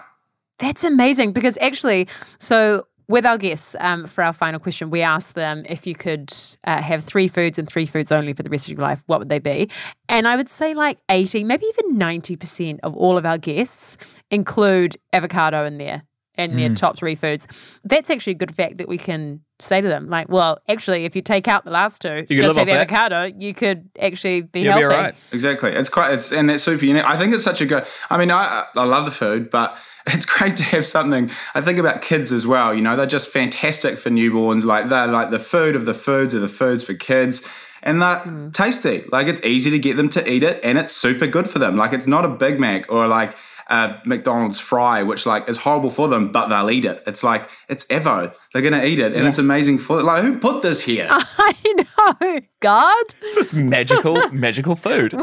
That's 0.59 0.83
amazing 0.83 1.31
because 1.33 1.57
actually, 1.61 2.07
so 2.39 2.87
with 3.07 3.25
our 3.25 3.37
guests 3.37 3.75
um, 3.79 4.05
for 4.05 4.23
our 4.23 4.33
final 4.33 4.59
question, 4.59 4.89
we 4.89 5.01
asked 5.01 5.35
them 5.35 5.65
if 5.69 5.87
you 5.87 5.95
could 5.95 6.33
uh, 6.65 6.81
have 6.81 7.03
three 7.03 7.27
foods 7.27 7.57
and 7.57 7.67
three 7.67 7.85
foods 7.85 8.11
only 8.11 8.33
for 8.33 8.43
the 8.43 8.49
rest 8.49 8.67
of 8.67 8.77
your 8.77 8.85
life, 8.85 9.03
what 9.07 9.19
would 9.19 9.29
they 9.29 9.39
be? 9.39 9.69
And 10.09 10.27
I 10.27 10.35
would 10.35 10.49
say 10.49 10.73
like 10.73 10.99
80, 11.09 11.43
maybe 11.43 11.65
even 11.65 11.97
90% 11.97 12.79
of 12.83 12.95
all 12.95 13.17
of 13.17 13.25
our 13.25 13.37
guests 13.37 13.97
include 14.29 14.97
avocado 15.13 15.65
in 15.65 15.77
there 15.77 16.03
in 16.37 16.55
their 16.55 16.69
hmm. 16.69 16.75
top 16.75 16.97
three 16.97 17.15
foods. 17.15 17.79
That's 17.83 18.09
actually 18.09 18.33
a 18.33 18.37
good 18.37 18.55
fact 18.55 18.77
that 18.77 18.87
we 18.87 18.97
can 18.97 19.41
say 19.59 19.81
to 19.81 19.87
them. 19.87 20.07
Like, 20.09 20.29
well, 20.29 20.59
actually, 20.69 21.05
if 21.05 21.15
you 21.15 21.21
take 21.21 21.47
out 21.47 21.65
the 21.65 21.71
last 21.71 22.01
two, 22.01 22.25
You 22.29 22.41
just 22.41 22.57
have 22.57 22.69
avocado, 22.69 23.25
you 23.25 23.53
could 23.53 23.89
actually 23.99 24.41
be 24.41 24.61
You'll 24.61 24.73
healthy. 24.73 24.87
be 24.87 24.95
all 24.95 25.01
right. 25.01 25.15
Exactly. 25.31 25.71
It's 25.71 25.89
quite, 25.89 26.13
it's, 26.13 26.31
and 26.31 26.49
it's 26.51 26.63
super 26.63 26.85
unique. 26.85 27.05
I 27.05 27.17
think 27.17 27.33
it's 27.33 27.43
such 27.43 27.61
a 27.61 27.65
good, 27.65 27.85
I 28.09 28.17
mean, 28.17 28.31
I, 28.31 28.65
I 28.75 28.83
love 28.83 29.05
the 29.05 29.11
food, 29.11 29.49
but 29.49 29.77
it's 30.07 30.25
great 30.25 30.55
to 30.57 30.63
have 30.63 30.85
something. 30.85 31.31
I 31.55 31.61
think 31.61 31.79
about 31.79 32.01
kids 32.01 32.31
as 32.31 32.45
well. 32.45 32.73
You 32.73 32.81
know, 32.81 32.95
they're 32.95 33.05
just 33.05 33.29
fantastic 33.29 33.97
for 33.97 34.09
newborns. 34.09 34.63
Like, 34.63 34.89
they're 34.89 35.07
like 35.07 35.31
the 35.31 35.39
food 35.39 35.75
of 35.75 35.85
the 35.85 35.93
foods 35.93 36.33
of 36.33 36.41
the 36.41 36.47
foods 36.47 36.83
for 36.83 36.93
kids. 36.93 37.47
And 37.83 38.01
they're 38.01 38.17
Mm. 38.17 38.53
tasty. 38.53 39.03
Like, 39.11 39.27
it's 39.27 39.43
easy 39.43 39.69
to 39.71 39.79
get 39.79 39.97
them 39.97 40.09
to 40.09 40.29
eat 40.29 40.43
it, 40.43 40.59
and 40.63 40.77
it's 40.77 40.93
super 40.93 41.27
good 41.27 41.49
for 41.49 41.59
them. 41.59 41.77
Like, 41.77 41.93
it's 41.93 42.07
not 42.07 42.25
a 42.25 42.29
Big 42.29 42.59
Mac 42.59 42.91
or 42.91 43.07
like, 43.07 43.35
a 43.69 43.99
McDonald's 44.05 44.57
fry, 44.59 45.03
which 45.03 45.25
like 45.25 45.49
is 45.49 45.57
horrible 45.57 45.89
for 45.89 46.07
them, 46.07 46.31
but 46.31 46.47
they'll 46.47 46.69
eat 46.71 46.85
it. 46.85 47.03
It's 47.05 47.21
like 47.21 47.49
it's 47.67 47.83
Evo. 47.87 48.33
They're 48.53 48.61
gonna 48.61 48.85
eat 48.85 48.97
it, 48.99 49.13
and 49.13 49.27
it's 49.27 49.37
amazing 49.39 49.79
for 49.79 50.01
like 50.01 50.23
who 50.23 50.39
put 50.39 50.61
this 50.61 50.79
here? 50.81 51.05
I 51.11 51.53
know. 51.75 52.39
God. 52.61 53.05
It's 53.21 53.35
this 53.35 53.53
magical, 53.53 54.29
magical 54.31 54.77
food. 54.77 55.13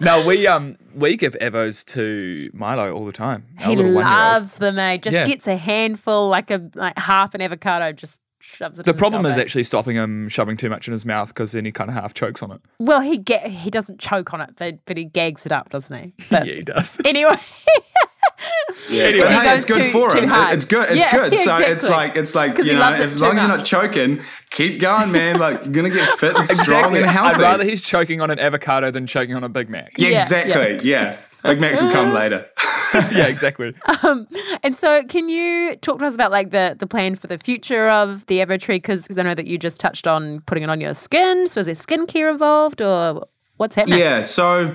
now 0.00 0.26
we 0.26 0.46
um 0.46 0.76
we 0.94 1.16
give 1.18 1.34
Evos 1.34 1.84
to 1.92 2.50
Milo 2.52 2.92
all 2.94 3.04
the 3.04 3.12
time. 3.12 3.44
He 3.58 3.76
loves 3.76 4.54
them, 4.54 4.78
eh? 4.78 4.96
Just 4.98 5.14
Yeah. 5.14 5.26
gets 5.26 5.46
a 5.46 5.56
handful, 5.56 6.28
like 6.28 6.50
a 6.50 6.70
like 6.74 6.98
half 6.98 7.34
an 7.34 7.40
avocado, 7.42 7.92
just 7.92 8.20
shoves 8.42 8.78
it. 8.78 8.84
The 8.84 8.92
in 8.92 8.96
problem 8.98 9.22
mouth, 9.22 9.32
is 9.32 9.38
actually 9.38 9.62
stopping 9.64 9.96
him 9.96 10.28
shoving 10.28 10.56
too 10.56 10.68
much 10.68 10.86
in 10.88 10.92
his 10.92 11.04
mouth 11.06 11.28
because 11.28 11.52
then 11.52 11.64
he 11.64 11.72
kind 11.72 11.88
of 11.88 11.94
half 11.94 12.12
chokes 12.14 12.42
on 12.42 12.50
it. 12.52 12.60
well, 12.78 13.00
he 13.00 13.16
get 13.18 13.46
he 13.46 13.70
doesn't 13.70 13.98
choke 14.00 14.34
on 14.34 14.40
it, 14.40 14.50
but 14.56 14.78
but 14.84 14.96
he 14.96 15.04
gags 15.04 15.46
it 15.46 15.52
up, 15.52 15.70
doesn't 15.70 15.96
he? 15.96 16.12
But 16.30 16.46
Yeah, 16.46 16.54
he 16.54 16.62
does. 16.62 17.00
anyway, 17.04 17.36
Anyway, 18.90 19.20
But 19.26 19.32
hey, 19.32 19.56
it's 19.56 19.64
good 19.64 19.76
too- 19.76 19.90
for 19.92 20.10
too 20.10 20.18
him. 20.22 20.28
hard. 20.28 20.54
It's 20.54 20.64
good. 20.64 20.88
It's 20.90 20.96
Yeah, 20.98 21.12
good. 21.12 21.38
So 21.38 21.56
it's 21.58 21.88
like 21.88 22.16
it's 22.16 22.34
like 22.34 22.58
you 22.58 22.74
know, 22.74 22.82
as 22.92 23.20
long 23.20 23.36
as 23.36 23.42
you're 23.42 23.56
not 23.56 23.64
choking, 23.64 24.20
keep 24.50 24.80
going, 24.80 25.12
man. 25.12 25.38
Like 25.38 25.62
you're 25.64 25.72
gonna 25.72 25.90
get 25.90 26.18
fit 26.18 26.36
and 26.36 26.46
strong 26.46 26.60
exactly. 26.96 27.00
and 27.02 27.10
healthy. 27.10 27.34
I'd 27.36 27.40
rather 27.40 27.64
he's 27.64 27.82
choking 27.82 28.20
on 28.20 28.30
an 28.30 28.38
avocado 28.40 28.90
than 28.90 29.06
choking 29.06 29.34
on 29.36 29.44
a 29.44 29.48
Big 29.48 29.68
Mac. 29.70 29.92
yeah, 29.96 30.08
Yeah, 30.08 30.22
exactly. 30.22 30.88
Yeah. 30.90 31.16
Big 31.44 31.60
Macs 31.60 31.82
will 31.82 31.90
come 31.90 32.12
later. 32.12 32.46
yeah, 32.94 33.26
exactly. 33.26 33.74
Um, 34.04 34.28
and 34.62 34.76
so 34.76 35.02
can 35.04 35.28
you 35.28 35.76
talk 35.76 35.98
to 36.00 36.06
us 36.06 36.14
about 36.14 36.30
like 36.30 36.50
the 36.50 36.76
the 36.78 36.86
plan 36.86 37.14
for 37.14 37.26
the 37.26 37.38
future 37.38 37.88
of 37.88 38.26
the 38.26 38.38
Avo 38.38 38.60
tree? 38.60 38.76
Because 38.76 39.06
I 39.18 39.22
know 39.22 39.34
that 39.34 39.46
you 39.46 39.58
just 39.58 39.80
touched 39.80 40.06
on 40.06 40.40
putting 40.42 40.62
it 40.62 40.70
on 40.70 40.80
your 40.80 40.94
skin. 40.94 41.46
So 41.46 41.60
is 41.60 41.66
there 41.66 41.74
skincare 41.74 42.30
involved, 42.30 42.82
or 42.82 43.26
what's 43.56 43.74
happening? 43.74 43.98
Yeah, 43.98 44.22
so 44.22 44.74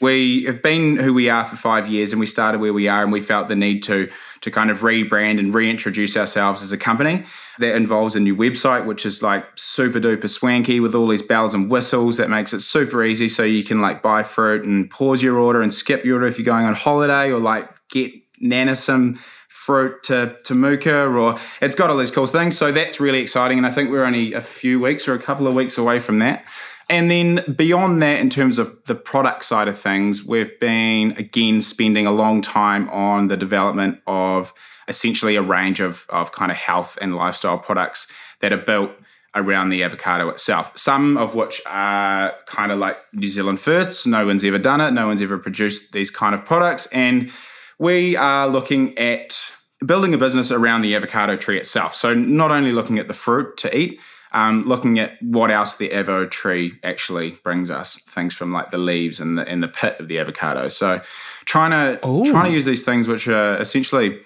we 0.00 0.44
have 0.44 0.62
been 0.62 0.96
who 0.96 1.12
we 1.14 1.28
are 1.28 1.44
for 1.44 1.56
five 1.56 1.88
years, 1.88 2.12
and 2.12 2.20
we 2.20 2.26
started 2.26 2.60
where 2.60 2.72
we 2.72 2.88
are, 2.88 3.02
and 3.02 3.12
we 3.12 3.20
felt 3.20 3.48
the 3.48 3.56
need 3.56 3.82
to 3.84 4.10
to 4.40 4.50
kind 4.50 4.70
of 4.70 4.78
rebrand 4.78 5.38
and 5.38 5.54
reintroduce 5.54 6.16
ourselves 6.16 6.62
as 6.62 6.72
a 6.72 6.78
company. 6.78 7.24
That 7.58 7.76
involves 7.76 8.16
a 8.16 8.20
new 8.20 8.34
website, 8.34 8.86
which 8.86 9.04
is 9.04 9.22
like 9.22 9.44
super 9.56 10.00
duper 10.00 10.28
swanky 10.28 10.80
with 10.80 10.94
all 10.94 11.08
these 11.08 11.22
bells 11.22 11.52
and 11.52 11.70
whistles. 11.70 12.16
That 12.16 12.30
makes 12.30 12.52
it 12.52 12.60
super 12.60 13.04
easy, 13.04 13.28
so 13.28 13.42
you 13.42 13.62
can 13.64 13.80
like 13.80 14.02
buy 14.02 14.22
fruit 14.22 14.64
and 14.64 14.90
pause 14.90 15.22
your 15.22 15.38
order 15.38 15.60
and 15.60 15.72
skip 15.72 16.04
your 16.04 16.14
order 16.16 16.26
if 16.26 16.38
you're 16.38 16.44
going 16.44 16.64
on 16.64 16.74
holiday, 16.74 17.30
or 17.30 17.38
like 17.38 17.68
get 17.90 18.12
Nana 18.40 18.76
some 18.76 19.18
fruit 19.48 20.02
to 20.04 20.36
Temuka, 20.44 21.14
or 21.14 21.38
it's 21.60 21.74
got 21.74 21.90
all 21.90 21.98
these 21.98 22.10
cool 22.10 22.26
things. 22.26 22.56
So 22.56 22.72
that's 22.72 22.98
really 22.98 23.20
exciting, 23.20 23.58
and 23.58 23.66
I 23.66 23.70
think 23.70 23.90
we're 23.90 24.04
only 24.04 24.32
a 24.32 24.40
few 24.40 24.80
weeks 24.80 25.06
or 25.06 25.14
a 25.14 25.18
couple 25.18 25.46
of 25.46 25.54
weeks 25.54 25.76
away 25.76 25.98
from 25.98 26.18
that. 26.20 26.44
And 26.90 27.08
then 27.08 27.54
beyond 27.56 28.02
that, 28.02 28.18
in 28.18 28.28
terms 28.30 28.58
of 28.58 28.76
the 28.86 28.96
product 28.96 29.44
side 29.44 29.68
of 29.68 29.78
things, 29.78 30.24
we've 30.24 30.58
been 30.58 31.12
again 31.12 31.60
spending 31.60 32.04
a 32.04 32.10
long 32.10 32.42
time 32.42 32.90
on 32.90 33.28
the 33.28 33.36
development 33.36 34.00
of 34.08 34.52
essentially 34.88 35.36
a 35.36 35.42
range 35.42 35.78
of, 35.78 36.04
of 36.08 36.32
kind 36.32 36.50
of 36.50 36.56
health 36.56 36.98
and 37.00 37.14
lifestyle 37.14 37.58
products 37.58 38.10
that 38.40 38.52
are 38.52 38.58
built 38.58 38.90
around 39.36 39.70
the 39.70 39.84
avocado 39.84 40.28
itself. 40.30 40.76
Some 40.76 41.16
of 41.16 41.36
which 41.36 41.62
are 41.64 42.34
kind 42.46 42.72
of 42.72 42.80
like 42.80 42.96
New 43.12 43.28
Zealand 43.28 43.60
firsts. 43.60 44.04
No 44.04 44.26
one's 44.26 44.42
ever 44.42 44.58
done 44.58 44.80
it, 44.80 44.90
no 44.90 45.06
one's 45.06 45.22
ever 45.22 45.38
produced 45.38 45.92
these 45.92 46.10
kind 46.10 46.34
of 46.34 46.44
products. 46.44 46.86
And 46.86 47.30
we 47.78 48.16
are 48.16 48.48
looking 48.48 48.98
at 48.98 49.38
building 49.86 50.12
a 50.12 50.18
business 50.18 50.50
around 50.50 50.82
the 50.82 50.96
avocado 50.96 51.36
tree 51.36 51.56
itself. 51.56 51.94
So, 51.94 52.14
not 52.14 52.50
only 52.50 52.72
looking 52.72 52.98
at 52.98 53.06
the 53.06 53.14
fruit 53.14 53.56
to 53.58 53.78
eat, 53.78 54.00
um, 54.32 54.64
looking 54.64 54.98
at 54.98 55.20
what 55.22 55.50
else 55.50 55.76
the 55.76 55.88
avo 55.90 56.30
tree 56.30 56.72
actually 56.84 57.32
brings 57.42 57.70
us, 57.70 58.02
things 58.04 58.34
from 58.34 58.52
like 58.52 58.70
the 58.70 58.78
leaves 58.78 59.20
and 59.20 59.38
the 59.38 59.46
and 59.48 59.62
the 59.62 59.68
pit 59.68 59.96
of 59.98 60.08
the 60.08 60.18
avocado. 60.18 60.68
So, 60.68 61.00
trying 61.46 61.70
to 61.70 62.06
Ooh. 62.06 62.30
trying 62.30 62.46
to 62.46 62.52
use 62.52 62.64
these 62.64 62.84
things 62.84 63.08
which 63.08 63.26
are 63.28 63.56
essentially, 63.56 64.20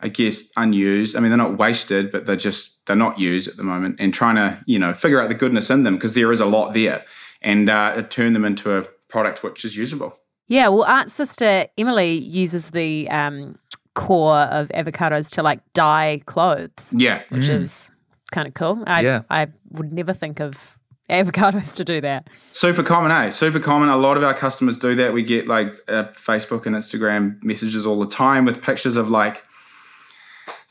I 0.00 0.08
guess, 0.08 0.48
unused. 0.56 1.16
I 1.16 1.20
mean, 1.20 1.30
they're 1.30 1.38
not 1.38 1.58
wasted, 1.58 2.10
but 2.10 2.26
they're 2.26 2.36
just 2.36 2.84
they're 2.86 2.96
not 2.96 3.18
used 3.18 3.48
at 3.48 3.56
the 3.56 3.62
moment, 3.62 3.96
and 4.00 4.12
trying 4.12 4.36
to 4.36 4.60
you 4.66 4.78
know 4.78 4.92
figure 4.94 5.20
out 5.20 5.28
the 5.28 5.34
goodness 5.34 5.70
in 5.70 5.84
them 5.84 5.94
because 5.94 6.14
there 6.14 6.32
is 6.32 6.40
a 6.40 6.46
lot 6.46 6.74
there, 6.74 7.04
and 7.42 7.70
uh, 7.70 8.02
turn 8.02 8.32
them 8.32 8.44
into 8.44 8.76
a 8.76 8.82
product 9.08 9.42
which 9.42 9.64
is 9.64 9.76
usable. 9.76 10.16
Yeah, 10.48 10.66
well, 10.66 10.84
Aunt 10.84 11.12
Sister 11.12 11.66
Emily 11.78 12.14
uses 12.14 12.70
the 12.70 13.08
um, 13.10 13.56
core 13.94 14.38
of 14.38 14.68
avocados 14.70 15.30
to 15.30 15.44
like 15.44 15.60
dye 15.74 16.20
clothes, 16.26 16.92
Yeah, 16.96 17.22
which 17.28 17.48
is 17.48 17.92
kind 18.30 18.48
of 18.48 18.54
cool. 18.54 18.82
I, 18.86 19.00
Yeah. 19.00 19.22
I 19.30 19.48
would 19.70 19.92
never 19.92 20.12
think 20.12 20.40
of 20.40 20.78
avocados 21.08 21.74
to 21.76 21.84
do 21.84 22.00
that. 22.00 22.28
Super 22.52 22.82
common, 22.82 23.10
eh? 23.10 23.30
Super 23.30 23.60
common. 23.60 23.88
A 23.88 23.96
lot 23.96 24.16
of 24.16 24.24
our 24.24 24.34
customers 24.34 24.78
do 24.78 24.94
that. 24.96 25.12
We 25.12 25.22
get 25.22 25.48
like 25.48 25.74
uh, 25.88 26.04
Facebook 26.12 26.66
and 26.66 26.74
Instagram 26.76 27.42
messages 27.42 27.84
all 27.84 28.00
the 28.00 28.12
time 28.12 28.44
with 28.44 28.62
pictures 28.62 28.96
of 28.96 29.10
like, 29.10 29.44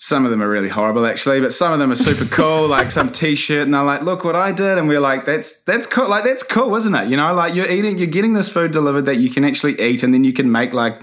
some 0.01 0.23
of 0.23 0.31
them 0.31 0.41
are 0.41 0.47
really 0.47 0.69
horrible 0.69 1.05
actually, 1.05 1.41
but 1.41 1.51
some 1.51 1.73
of 1.73 1.79
them 1.79 1.91
are 1.91 1.95
super 1.95 2.23
cool, 2.33 2.67
like 2.69 2.89
some 2.89 3.11
t-shirt 3.11 3.63
and 3.63 3.73
they're 3.73 3.83
like, 3.83 4.01
look 4.01 4.23
what 4.23 4.35
I 4.35 4.53
did. 4.53 4.77
And 4.77 4.87
we're 4.87 5.01
like, 5.01 5.25
that's, 5.25 5.61
that's 5.63 5.85
cool. 5.85 6.07
Like, 6.07 6.23
that's 6.23 6.41
cool, 6.41 6.73
isn't 6.75 6.95
it? 6.95 7.09
You 7.09 7.17
know, 7.17 7.33
like 7.33 7.53
you're 7.53 7.69
eating, 7.69 7.97
you're 7.97 8.07
getting 8.07 8.33
this 8.33 8.47
food 8.47 8.71
delivered 8.71 9.05
that 9.05 9.17
you 9.17 9.29
can 9.29 9.43
actually 9.43 9.79
eat 9.79 10.01
and 10.01 10.13
then 10.13 10.23
you 10.23 10.31
can 10.31 10.51
make 10.51 10.73
like 10.73 11.01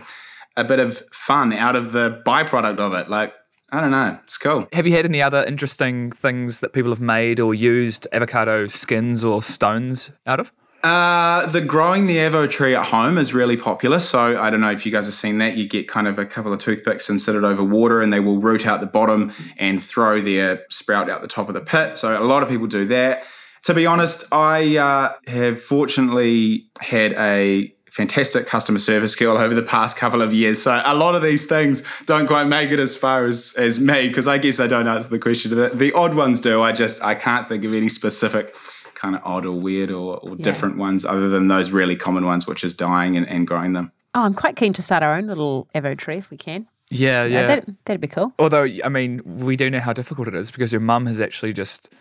a 0.56 0.64
bit 0.64 0.80
of 0.80 0.98
fun 1.12 1.52
out 1.52 1.76
of 1.76 1.92
the 1.92 2.22
byproduct 2.26 2.78
of 2.78 2.94
it. 2.94 3.10
Like, 3.10 3.34
I 3.70 3.80
don't 3.80 3.90
know. 3.90 4.18
It's 4.22 4.38
cool. 4.38 4.68
Have 4.72 4.86
you 4.86 4.92
had 4.92 5.04
any 5.04 5.20
other 5.20 5.44
interesting 5.44 6.12
things 6.12 6.60
that 6.60 6.72
people 6.72 6.90
have 6.90 7.00
made 7.00 7.40
or 7.40 7.54
used 7.54 8.06
avocado 8.12 8.66
skins 8.66 9.24
or 9.24 9.42
stones 9.42 10.12
out 10.26 10.38
of? 10.38 10.52
Uh, 10.84 11.46
the 11.46 11.60
growing 11.60 12.06
the 12.06 12.16
Evo 12.16 12.48
tree 12.48 12.76
at 12.76 12.86
home 12.86 13.18
is 13.18 13.34
really 13.34 13.56
popular. 13.56 13.98
So 13.98 14.40
I 14.40 14.50
don't 14.50 14.60
know 14.60 14.70
if 14.70 14.86
you 14.86 14.92
guys 14.92 15.06
have 15.06 15.14
seen 15.14 15.38
that. 15.38 15.56
You 15.56 15.66
get 15.68 15.88
kind 15.88 16.06
of 16.06 16.18
a 16.20 16.24
couple 16.24 16.52
of 16.52 16.60
toothpicks 16.60 17.08
and 17.08 17.20
sit 17.20 17.34
it 17.34 17.42
over 17.42 17.64
water, 17.64 18.00
and 18.00 18.12
they 18.12 18.20
will 18.20 18.38
root 18.38 18.66
out 18.66 18.80
the 18.80 18.86
bottom 18.86 19.32
and 19.56 19.82
throw 19.82 20.20
their 20.20 20.64
sprout 20.70 21.10
out 21.10 21.22
the 21.22 21.28
top 21.28 21.48
of 21.48 21.54
the 21.54 21.60
pit. 21.60 21.98
So 21.98 22.16
a 22.16 22.22
lot 22.22 22.44
of 22.44 22.48
people 22.48 22.68
do 22.68 22.86
that. 22.86 23.24
To 23.64 23.74
be 23.74 23.84
honest, 23.84 24.32
I 24.32 24.76
uh, 24.76 25.14
have 25.26 25.60
fortunately 25.60 26.68
had 26.80 27.14
a 27.14 27.74
fantastic 27.96 28.46
customer 28.46 28.78
service 28.78 29.14
girl 29.14 29.38
over 29.38 29.54
the 29.54 29.62
past 29.62 29.96
couple 29.96 30.20
of 30.20 30.30
years. 30.30 30.60
So 30.60 30.82
a 30.84 30.94
lot 30.94 31.14
of 31.14 31.22
these 31.22 31.46
things 31.46 31.82
don't 32.04 32.26
quite 32.26 32.44
make 32.44 32.70
it 32.70 32.78
as 32.78 32.94
far 32.94 33.24
as 33.24 33.54
as 33.56 33.80
me 33.80 34.08
because 34.08 34.28
I 34.28 34.36
guess 34.36 34.60
I 34.60 34.66
don't 34.66 34.86
answer 34.86 35.08
the 35.08 35.18
question. 35.18 35.50
The, 35.54 35.70
the 35.70 35.92
odd 35.92 36.14
ones 36.14 36.40
do. 36.40 36.60
I 36.60 36.72
just 36.72 37.02
I 37.02 37.14
can't 37.14 37.48
think 37.48 37.64
of 37.64 37.72
any 37.72 37.88
specific 37.88 38.54
kind 38.94 39.14
of 39.14 39.22
odd 39.24 39.46
or 39.46 39.58
weird 39.58 39.90
or, 39.90 40.18
or 40.18 40.36
different 40.36 40.76
ones 40.76 41.04
other 41.06 41.28
than 41.30 41.48
those 41.48 41.70
really 41.70 41.96
common 41.96 42.26
ones, 42.26 42.46
which 42.46 42.64
is 42.64 42.74
dying 42.74 43.16
and, 43.16 43.26
and 43.28 43.46
growing 43.46 43.72
them. 43.72 43.92
Oh, 44.14 44.22
I'm 44.22 44.34
quite 44.34 44.56
keen 44.56 44.72
to 44.74 44.82
start 44.82 45.02
our 45.02 45.14
own 45.14 45.26
little 45.26 45.68
Evo 45.74 45.96
tree 45.96 46.16
if 46.18 46.30
we 46.30 46.36
can. 46.36 46.66
Yeah, 46.88 47.24
Yeah, 47.24 47.40
yeah. 47.40 47.46
that'd, 47.46 47.76
that'd 47.84 48.00
be 48.00 48.08
cool. 48.08 48.32
Although, 48.38 48.66
I 48.84 48.88
mean, 48.88 49.20
we 49.24 49.56
do 49.56 49.68
know 49.68 49.80
how 49.80 49.92
difficult 49.92 50.28
it 50.28 50.34
is 50.34 50.50
because 50.50 50.70
your 50.72 50.80
mum 50.80 51.06
has 51.06 51.20
actually 51.20 51.52
just 51.52 51.92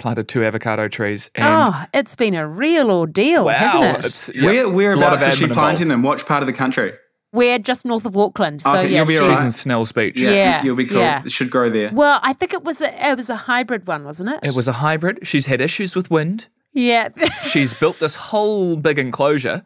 planted 0.00 0.26
two 0.26 0.44
avocado 0.44 0.88
trees. 0.88 1.30
And 1.36 1.46
oh, 1.46 1.84
it's 1.94 2.16
been 2.16 2.34
a 2.34 2.46
real 2.48 2.90
ordeal, 2.90 3.44
wow, 3.44 3.52
hasn't 3.52 3.98
it? 3.98 4.04
it's 4.04 4.28
yeah, 4.34 4.44
Where 4.44 4.92
a 4.92 4.96
lot 4.96 5.12
of 5.12 5.20
whereabouts 5.20 5.26
is 5.28 5.38
she 5.38 5.46
planting 5.46 5.86
them? 5.88 6.02
Which 6.02 6.26
part 6.26 6.42
of 6.42 6.48
the 6.48 6.52
country? 6.52 6.92
We're 7.32 7.60
just 7.60 7.86
north 7.86 8.04
of 8.06 8.16
Auckland, 8.16 8.60
so 8.60 8.70
Okay, 8.70 8.88
yeah, 8.88 8.96
you'll 8.98 9.06
be 9.06 9.12
she- 9.12 9.18
all 9.20 9.28
She's 9.28 9.36
right. 9.38 9.44
in 9.44 9.52
Snells 9.52 9.92
Beach. 9.92 10.18
Yeah. 10.18 10.64
you'll 10.64 10.74
be 10.74 10.86
cool. 10.86 10.98
yeah. 10.98 11.22
It 11.24 11.30
should 11.30 11.48
grow 11.50 11.70
there. 11.70 11.90
Well, 11.92 12.18
I 12.24 12.32
think 12.32 12.52
it 12.52 12.64
was 12.64 12.80
a, 12.82 13.08
it 13.10 13.16
was 13.16 13.30
a 13.30 13.36
hybrid 13.36 13.86
one, 13.86 14.04
wasn't 14.04 14.30
it? 14.30 14.40
It 14.42 14.56
was 14.56 14.66
a 14.66 14.72
hybrid. 14.72 15.20
She's 15.22 15.46
had 15.46 15.60
issues 15.60 15.94
with 15.94 16.10
wind. 16.10 16.48
Yeah, 16.72 17.08
She's 17.44 17.72
built 17.72 17.98
this 18.00 18.14
whole 18.16 18.76
big 18.76 18.98
enclosure. 18.98 19.62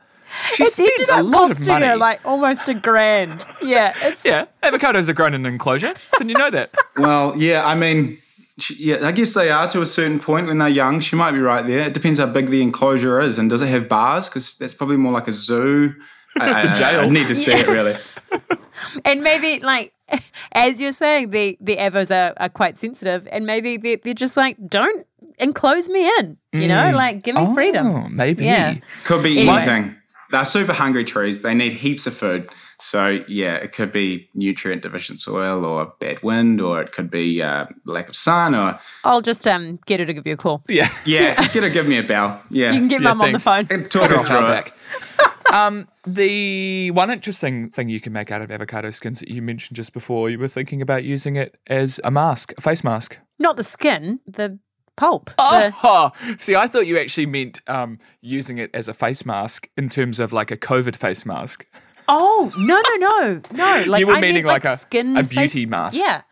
She 0.55 0.65
it 0.65 0.73
spent 0.73 0.91
ended 0.99 1.09
a 1.11 1.19
up 1.19 1.25
lot 1.27 1.43
of 1.53 1.57
costing 1.57 1.67
money. 1.69 1.87
her 1.87 1.97
like 1.97 2.21
almost 2.27 2.69
a 2.69 2.75
grand. 2.75 3.45
Yeah, 3.63 3.95
it's 4.03 4.25
yeah, 4.27 4.47
avocados 4.63 5.09
are 5.09 5.13
grown 5.13 5.33
in 5.33 5.47
an 5.47 5.53
enclosure. 5.53 5.95
Didn't 6.19 6.31
you 6.31 6.37
know 6.37 6.51
that? 6.51 6.71
Well, 6.97 7.35
yeah, 7.37 7.65
I 7.65 7.75
mean, 7.77 8.19
she, 8.59 8.75
yeah, 8.75 9.07
I 9.07 9.13
guess 9.13 9.35
they 9.35 9.51
are 9.51 9.69
to 9.71 9.81
a 9.83 9.87
certain 9.87 10.21
point 10.21 10.47
when 10.47 10.59
they're 10.59 10.69
young. 10.69 11.01
She 11.01 11.17
might 11.17 11.33
be 11.33 11.41
right 11.41 11.67
there. 11.67 11.81
It 11.81 11.95
depends 11.95 12.19
how 12.19 12.27
big 12.27 12.49
the 12.49 12.63
enclosure 12.63 13.21
is, 13.21 13.39
and 13.39 13.51
does 13.51 13.63
it 13.63 13.67
have 13.67 13.89
bars? 13.89 14.29
Because 14.29 14.57
that's 14.59 14.75
probably 14.75 14.97
more 14.97 15.13
like 15.13 15.29
a 15.29 15.33
zoo. 15.33 15.95
It's 16.37 16.65
a 16.65 16.73
a 16.73 16.75
jail. 16.75 17.01
I 17.03 17.09
need 17.09 17.29
to 17.29 17.35
see 17.37 17.53
it 17.53 17.69
really. 17.69 17.97
And 19.05 19.23
maybe 19.23 19.61
like 19.61 19.95
as 20.53 20.81
you're 20.81 20.93
saying, 20.93 21.31
the 21.31 21.57
the 21.61 21.77
avos 21.77 22.11
are, 22.11 22.35
are 22.37 22.49
quite 22.49 22.77
sensitive, 22.77 23.29
and 23.31 23.47
maybe 23.47 23.77
they're, 23.77 23.99
they're 24.03 24.15
just 24.15 24.37
like, 24.37 24.57
don't 24.69 25.07
enclose 25.39 25.89
me 25.89 26.07
in, 26.19 26.37
you 26.53 26.69
know, 26.69 26.93
mm. 26.93 26.95
like 26.95 27.23
give 27.23 27.37
me 27.37 27.55
freedom. 27.55 27.87
Oh, 27.87 28.09
maybe. 28.09 28.45
Yeah. 28.45 28.77
Could 29.05 29.23
be 29.23 29.39
Anyway. 29.39 29.57
anything. 29.57 29.97
They're 30.31 30.45
super 30.45 30.73
hungry 30.73 31.05
trees. 31.05 31.43
They 31.43 31.55
need 31.55 31.73
heaps 31.73 32.07
of 32.07 32.15
food. 32.15 32.49
So 32.85 33.21
yeah, 33.29 33.55
it 33.57 33.73
could 33.73 33.93
be 33.93 34.29
nutrient 34.35 34.83
deficient 34.83 35.19
soil, 35.21 35.65
or 35.65 35.95
bad 36.01 36.23
wind, 36.23 36.61
or 36.61 36.83
it 36.83 36.93
could 36.93 37.11
be 37.11 37.41
uh, 37.41 37.65
lack 37.87 38.11
of 38.11 38.15
sun, 38.17 38.55
or 38.55 38.79
I'll 39.05 39.23
just 39.23 39.49
um 39.49 39.79
get 39.87 40.01
her 40.01 40.07
to 40.07 40.13
give 40.13 40.27
you 40.27 40.35
a 40.35 40.37
call. 40.37 40.63
Yeah. 40.69 40.89
yeah, 41.07 41.35
just 41.35 41.55
get 41.55 41.63
her, 41.63 41.71
give 41.71 41.89
me 41.89 41.97
a 41.97 42.03
bell. 42.03 42.43
Yeah, 42.51 42.73
You 42.73 42.81
can 42.81 42.89
get 42.89 43.01
Yeah, 43.01 43.09
mum 43.15 43.23
on 43.23 43.33
the 43.33 43.39
phone. 43.39 43.67
And 43.71 43.91
talk 43.91 44.11
her 44.11 44.17
through 44.17 44.25
throw 44.25 44.51
it. 44.53 44.73
um, 45.55 45.89
the 46.07 46.91
one 46.91 47.11
interesting 47.11 47.71
thing 47.71 47.89
you 47.89 48.01
can 48.01 48.13
make 48.13 48.31
out 48.31 48.43
of 48.43 48.51
avocado 48.51 48.91
skins 48.91 49.21
that 49.21 49.31
you 49.31 49.41
mentioned 49.41 49.77
just 49.77 49.95
before, 49.95 50.29
you 50.29 50.39
were 50.39 50.49
thinking 50.49 50.83
about 50.83 51.05
using 51.05 51.37
it 51.37 51.57
as 51.67 51.99
a 52.05 52.11
mask, 52.11 52.53
a 52.59 52.61
face 52.61 52.85
mask. 52.85 53.19
Not 53.39 53.57
the 53.57 53.63
skin, 53.65 54.21
the 54.27 54.59
pulp. 54.97 55.31
The- 55.39 55.73
Oh, 55.83 56.13
see, 56.37 56.55
I 56.55 56.67
thought 56.67 56.87
you 56.87 56.99
actually 56.99 57.27
meant 57.27 57.63
um, 57.67 57.99
using 58.21 58.59
it 58.59 58.71
as 58.75 58.89
a 58.89 58.95
face 58.95 59.25
mask 59.25 59.71
in 59.77 59.89
terms 59.89 60.21
of 60.21 60.33
like 60.35 60.51
a 60.51 60.57
COVID 60.57 60.97
face 60.97 61.25
mask. 61.25 61.67
Oh 62.09 62.53
no 62.57 62.81
no 62.81 62.97
no 63.09 63.41
no! 63.53 63.85
Like 63.91 64.01
You 64.01 64.07
were 64.09 64.15
I 64.15 64.21
meaning 64.21 64.45
meant, 64.45 64.65
like 64.65 64.65
a- 64.65 64.77
skin 64.77 65.17
a 65.17 65.23
beauty 65.23 65.49
face- 65.49 65.67
mask. 65.69 66.01
Yeah. 66.01 66.23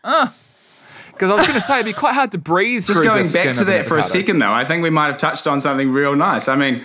Because 1.12 1.30
I 1.30 1.34
was 1.34 1.42
going 1.42 1.54
to 1.54 1.60
say 1.60 1.74
it'd 1.74 1.86
be 1.86 1.92
quite 1.92 2.14
hard 2.14 2.32
to 2.32 2.38
breathe 2.38 2.84
Just 2.86 2.98
through 2.98 3.06
going 3.06 3.22
the 3.22 3.28
skin 3.28 3.46
back 3.48 3.56
to 3.56 3.64
that 3.66 3.86
for 3.86 3.98
a 3.98 4.02
second, 4.02 4.38
though, 4.38 4.50
I 4.52 4.64
think 4.64 4.82
we 4.82 4.90
might 4.90 5.06
have 5.06 5.18
touched 5.18 5.46
on 5.46 5.60
something 5.60 5.92
real 5.92 6.16
nice. 6.16 6.48
I 6.48 6.56
mean, 6.56 6.82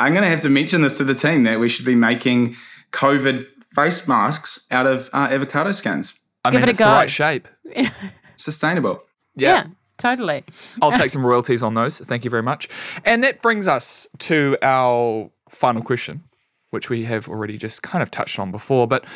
I'm 0.00 0.12
going 0.12 0.22
to 0.22 0.30
have 0.30 0.40
to 0.42 0.48
mention 0.48 0.80
this 0.82 0.96
to 0.98 1.04
the 1.04 1.14
team 1.14 1.42
that 1.42 1.58
we 1.58 1.68
should 1.68 1.84
be 1.84 1.96
making 1.96 2.54
COVID 2.92 3.44
face 3.74 4.06
masks 4.08 4.66
out 4.70 4.86
of 4.86 5.10
uh, 5.12 5.28
avocado 5.30 5.72
skins. 5.72 6.14
I 6.44 6.50
Give 6.50 6.60
mean, 6.60 6.64
it 6.64 6.68
a 6.68 6.70
it's 6.70 6.78
the 6.78 6.84
go. 6.84 6.90
right 6.92 7.10
shape. 7.10 7.48
Sustainable. 8.36 9.02
yeah, 9.34 9.66
totally. 9.98 10.44
I'll 10.80 10.92
take 10.92 11.10
some 11.10 11.26
royalties 11.26 11.62
on 11.62 11.74
those. 11.74 11.98
Thank 11.98 12.24
you 12.24 12.30
very 12.30 12.44
much. 12.44 12.68
And 13.04 13.22
that 13.24 13.42
brings 13.42 13.66
us 13.66 14.06
to 14.20 14.56
our 14.62 15.30
final 15.50 15.82
question, 15.82 16.22
which 16.70 16.90
we 16.90 17.04
have 17.04 17.28
already 17.28 17.56
just 17.58 17.82
kind 17.82 18.02
of 18.02 18.10
touched 18.10 18.38
on 18.38 18.50
before. 18.50 18.86
But 18.86 19.06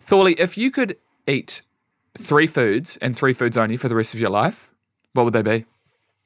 Thorley, 0.00 0.34
if 0.34 0.56
you 0.58 0.70
could 0.70 0.96
eat 1.26 1.62
three 2.18 2.46
foods 2.46 2.96
and 2.98 3.16
three 3.16 3.32
foods 3.32 3.56
only 3.56 3.76
for 3.76 3.88
the 3.88 3.94
rest 3.94 4.14
of 4.14 4.20
your 4.20 4.30
life, 4.30 4.70
what 5.12 5.24
would 5.24 5.32
they 5.34 5.42
be? 5.42 5.64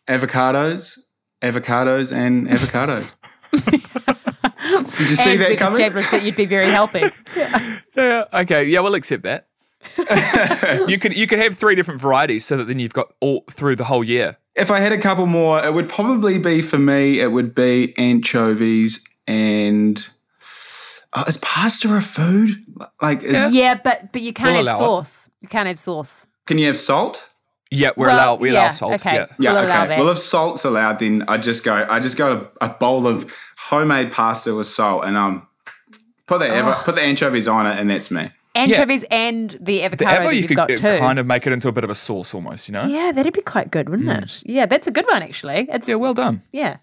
Avocados, 0.08 0.98
avocados, 1.42 2.12
and 2.12 2.48
avocados. 2.48 3.16
Did 4.98 5.10
you 5.10 5.16
see 5.16 5.32
and 5.32 5.40
that 5.40 5.48
we've 5.50 5.58
coming? 5.58 5.74
established 5.80 6.10
that 6.12 6.22
you'd 6.22 6.36
be 6.36 6.46
very 6.46 6.68
healthy. 6.68 7.04
Yeah. 7.96 8.24
Okay. 8.32 8.64
Yeah, 8.64 8.80
we'll 8.80 8.94
accept 8.94 9.24
that. 9.24 9.48
you 10.88 10.96
could 10.98 11.14
you 11.16 11.26
could 11.26 11.40
have 11.40 11.56
three 11.56 11.74
different 11.74 12.00
varieties 12.00 12.44
so 12.44 12.56
that 12.56 12.64
then 12.64 12.78
you've 12.78 12.92
got 12.92 13.12
all 13.20 13.44
through 13.50 13.74
the 13.76 13.84
whole 13.84 14.04
year. 14.04 14.36
If 14.54 14.70
I 14.70 14.78
had 14.78 14.92
a 14.92 14.98
couple 14.98 15.26
more, 15.26 15.62
it 15.62 15.74
would 15.74 15.88
probably 15.88 16.38
be 16.38 16.62
for 16.62 16.78
me. 16.78 17.18
It 17.20 17.32
would 17.32 17.52
be 17.52 17.92
anchovies 17.98 19.04
and 19.26 20.02
oh, 21.14 21.24
is 21.26 21.36
pasta 21.38 21.94
a 21.94 22.00
food? 22.00 22.62
Like, 23.02 23.22
is, 23.22 23.52
yeah, 23.52 23.74
but 23.82 24.12
but 24.12 24.22
you 24.22 24.32
can't 24.32 24.48
We'll 24.56 24.66
have 24.66 24.80
allow 24.80 24.98
it. 25.00 25.04
sauce. 25.04 25.30
You 25.40 25.48
can't 25.48 25.68
have 25.68 25.78
sauce. 25.78 26.26
can 26.46 26.58
you 26.58 26.66
have 26.66 26.76
salt? 26.76 27.26
Yeah, 27.72 27.90
we're 27.96 28.08
Well, 28.08 28.16
allowed 28.16 28.40
we 28.40 28.50
allow 28.50 28.68
salt. 28.68 28.94
okay. 28.94 29.14
Yeah. 29.14 29.26
Yeah, 29.38 29.52
We'll 29.52 29.64
okay. 29.70 29.96
Well, 29.98 30.08
if 30.08 30.18
salt's 30.18 30.64
allowed, 30.64 30.98
then 30.98 31.24
I 31.28 31.38
just 31.38 31.62
go. 31.64 31.86
I 31.88 32.00
just 32.00 32.16
go 32.16 32.40
to 32.40 32.48
a 32.60 32.68
bowl 32.68 33.06
of 33.06 33.32
homemade 33.56 34.10
pasta 34.12 34.52
with 34.54 34.66
salt, 34.66 35.04
and 35.04 35.16
um, 35.16 35.46
put 36.26 36.38
the 36.40 36.46
avo- 36.46 36.82
put 36.84 36.96
the 36.96 37.02
anchovies 37.02 37.46
on 37.46 37.66
it, 37.66 37.78
and 37.78 37.88
that's 37.88 38.10
me. 38.10 38.30
Anchovies 38.56 39.04
and 39.12 39.50
the 39.52 39.58
The 39.60 39.82
avocado 39.84 40.10
ever 40.10 40.24
that 40.24 40.34
you 40.34 40.40
you've 40.40 40.48
could 40.48 40.56
got 40.56 40.68
too. 40.68 40.78
kind 40.98 41.20
of 41.20 41.26
make 41.28 41.46
it 41.46 41.52
into 41.52 41.68
a 41.68 41.72
bit 41.72 41.84
of 41.84 41.90
a 41.90 41.94
sauce 41.94 42.34
almost, 42.34 42.66
you 42.68 42.72
know? 42.72 42.84
yeah, 42.84 43.12
that'd 43.12 43.32
be 43.32 43.42
quite 43.42 43.70
good, 43.70 43.88
wouldn't 43.88 44.08
it? 44.10 44.42
Yeah, 44.44 44.66
that's 44.66 44.88
a 44.88 44.90
good 44.90 45.06
one 45.06 45.22
actually. 45.22 45.68
It's 45.70 45.86
Yeah, 45.86 45.92
yeah. 45.92 45.96
well 45.96 46.14
done. 46.14 46.42
Yeah. 46.50 46.78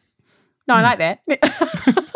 No, 0.69 0.75
I 0.75 0.81
like 0.81 0.99
that. 0.99 1.19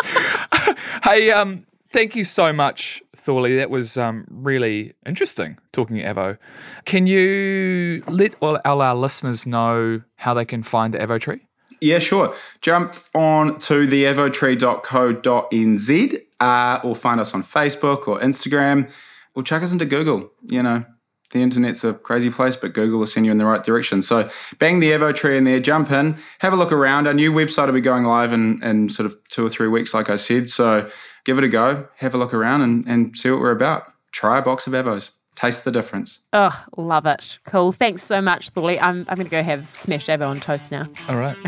Hey, 1.03 1.31
um, 1.31 1.65
thank 1.91 2.15
you 2.15 2.23
so 2.23 2.53
much, 2.53 3.01
Thorley. 3.15 3.55
That 3.55 3.69
was 3.69 3.97
um, 3.97 4.25
really 4.29 4.93
interesting 5.05 5.57
talking 5.71 5.97
Evo. 5.97 6.37
Can 6.85 7.05
you 7.07 8.03
let 8.07 8.35
all 8.41 8.59
our 8.65 8.95
listeners 8.95 9.45
know 9.45 10.01
how 10.15 10.33
they 10.33 10.45
can 10.45 10.63
find 10.63 10.93
the 10.93 10.99
Avo 10.99 11.19
tree? 11.19 11.41
Yeah, 11.81 11.99
sure. 11.99 12.33
Jump 12.61 12.95
on 13.15 13.59
to 13.59 13.85
theavotree.co.nz 13.87 16.21
uh, 16.39 16.79
or 16.83 16.95
find 16.95 17.19
us 17.19 17.33
on 17.33 17.43
Facebook 17.43 18.07
or 18.07 18.19
Instagram 18.19 18.89
or 19.33 19.43
chuck 19.43 19.63
us 19.63 19.73
into 19.73 19.85
Google. 19.85 20.31
You 20.47 20.61
know, 20.61 20.85
the 21.31 21.41
internet's 21.41 21.83
a 21.83 21.93
crazy 21.93 22.29
place, 22.29 22.55
but 22.55 22.73
Google 22.73 22.99
will 22.99 23.07
send 23.07 23.25
you 23.25 23.31
in 23.31 23.37
the 23.37 23.45
right 23.45 23.63
direction. 23.63 24.01
So 24.01 24.29
bang 24.59 24.79
the 24.79 24.91
Avo 24.91 25.13
tree 25.15 25.37
in 25.37 25.43
there, 25.43 25.59
jump 25.59 25.91
in, 25.91 26.17
have 26.39 26.53
a 26.53 26.55
look 26.55 26.71
around. 26.71 27.07
Our 27.07 27.13
new 27.13 27.31
website 27.31 27.65
will 27.67 27.73
be 27.73 27.81
going 27.81 28.03
live 28.03 28.33
in, 28.33 28.61
in 28.63 28.89
sort 28.89 29.05
of 29.05 29.15
two 29.29 29.45
or 29.45 29.49
three 29.49 29.67
weeks, 29.67 29.93
like 29.93 30.09
I 30.09 30.15
said. 30.15 30.49
So 30.49 30.89
give 31.25 31.37
it 31.37 31.43
a 31.43 31.49
go, 31.49 31.87
have 31.97 32.13
a 32.13 32.17
look 32.17 32.33
around 32.33 32.61
and, 32.61 32.85
and 32.87 33.17
see 33.17 33.29
what 33.31 33.39
we're 33.39 33.51
about. 33.51 33.83
Try 34.11 34.39
a 34.39 34.41
box 34.41 34.67
of 34.67 34.73
Evos. 34.73 35.09
Taste 35.35 35.63
the 35.63 35.71
difference. 35.71 36.19
oh, 36.33 36.65
love 36.77 37.05
it. 37.05 37.39
Cool. 37.45 37.71
Thanks 37.71 38.03
so 38.03 38.21
much, 38.21 38.49
Thorley. 38.49 38.77
I'm 38.79 39.05
I'm 39.07 39.15
gonna 39.15 39.29
go 39.29 39.41
have 39.41 39.65
smashed 39.65 40.09
avo 40.09 40.27
on 40.27 40.39
toast 40.41 40.71
now. 40.71 40.87
All 41.07 41.15
right. 41.15 41.37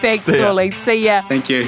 Thanks, 0.00 0.24
See. 0.24 0.32
Thorley. 0.32 0.72
See 0.72 1.04
ya. 1.04 1.22
Thank 1.28 1.48
you. 1.48 1.64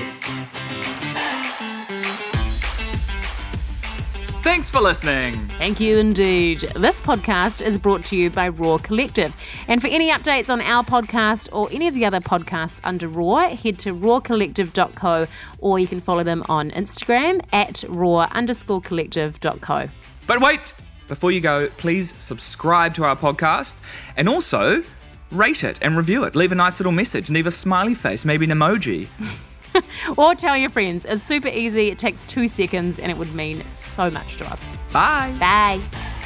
Thanks 4.49 4.71
for 4.71 4.81
listening. 4.81 5.35
Thank 5.59 5.79
you 5.79 5.99
indeed. 5.99 6.61
This 6.75 7.03
podcast 7.03 7.61
is 7.61 7.77
brought 7.77 8.03
to 8.07 8.17
you 8.17 8.31
by 8.31 8.49
Raw 8.49 8.79
Collective. 8.79 9.37
And 9.69 9.79
for 9.83 9.89
any 9.89 10.11
updates 10.11 10.51
on 10.51 10.63
our 10.63 10.83
podcast 10.83 11.51
or 11.53 11.69
any 11.71 11.87
of 11.87 11.93
the 11.93 12.07
other 12.07 12.21
podcasts 12.21 12.81
under 12.83 13.09
Raw, 13.09 13.55
head 13.55 13.79
to 13.81 13.93
rawcollective.co 13.93 15.27
or 15.59 15.79
you 15.79 15.87
can 15.87 16.01
follow 16.01 16.25
them 16.25 16.43
on 16.49 16.71
Instagram 16.71 17.45
at 17.53 17.85
raw 17.89 18.27
underscore 18.33 18.81
collective.co. 18.81 19.91
But 20.27 20.41
wait, 20.41 20.73
before 21.09 21.31
you 21.31 21.43
go, 21.43 21.69
please 21.77 22.15
subscribe 22.17 22.95
to 22.95 23.05
our 23.05 23.17
podcast 23.17 23.77
and 24.17 24.31
also 24.31 24.83
rate 25.31 25.63
it 25.63 25.79
and 25.83 25.95
review 25.95 26.25
it. 26.25 26.35
Leave 26.35 26.53
a 26.53 26.55
nice 26.55 26.81
little 26.81 26.91
message, 26.91 27.29
leave 27.29 27.47
a 27.47 27.51
smiley 27.51 27.95
face, 27.95 28.25
maybe 28.25 28.51
an 28.51 28.59
emoji. 28.59 29.09
Or 30.17 30.35
tell 30.35 30.57
your 30.57 30.71
friends. 30.71 31.05
It's 31.05 31.23
super 31.23 31.49
easy. 31.49 31.89
It 31.89 31.99
takes 31.99 32.25
two 32.25 32.49
seconds 32.49 32.99
and 32.99 33.11
it 33.11 33.17
would 33.17 33.35
mean 33.35 33.67
so 33.67 34.11
much 34.11 34.37
to 34.39 34.51
us. 34.51 34.77
Bye. 34.93 35.37
Bye. 35.39 36.18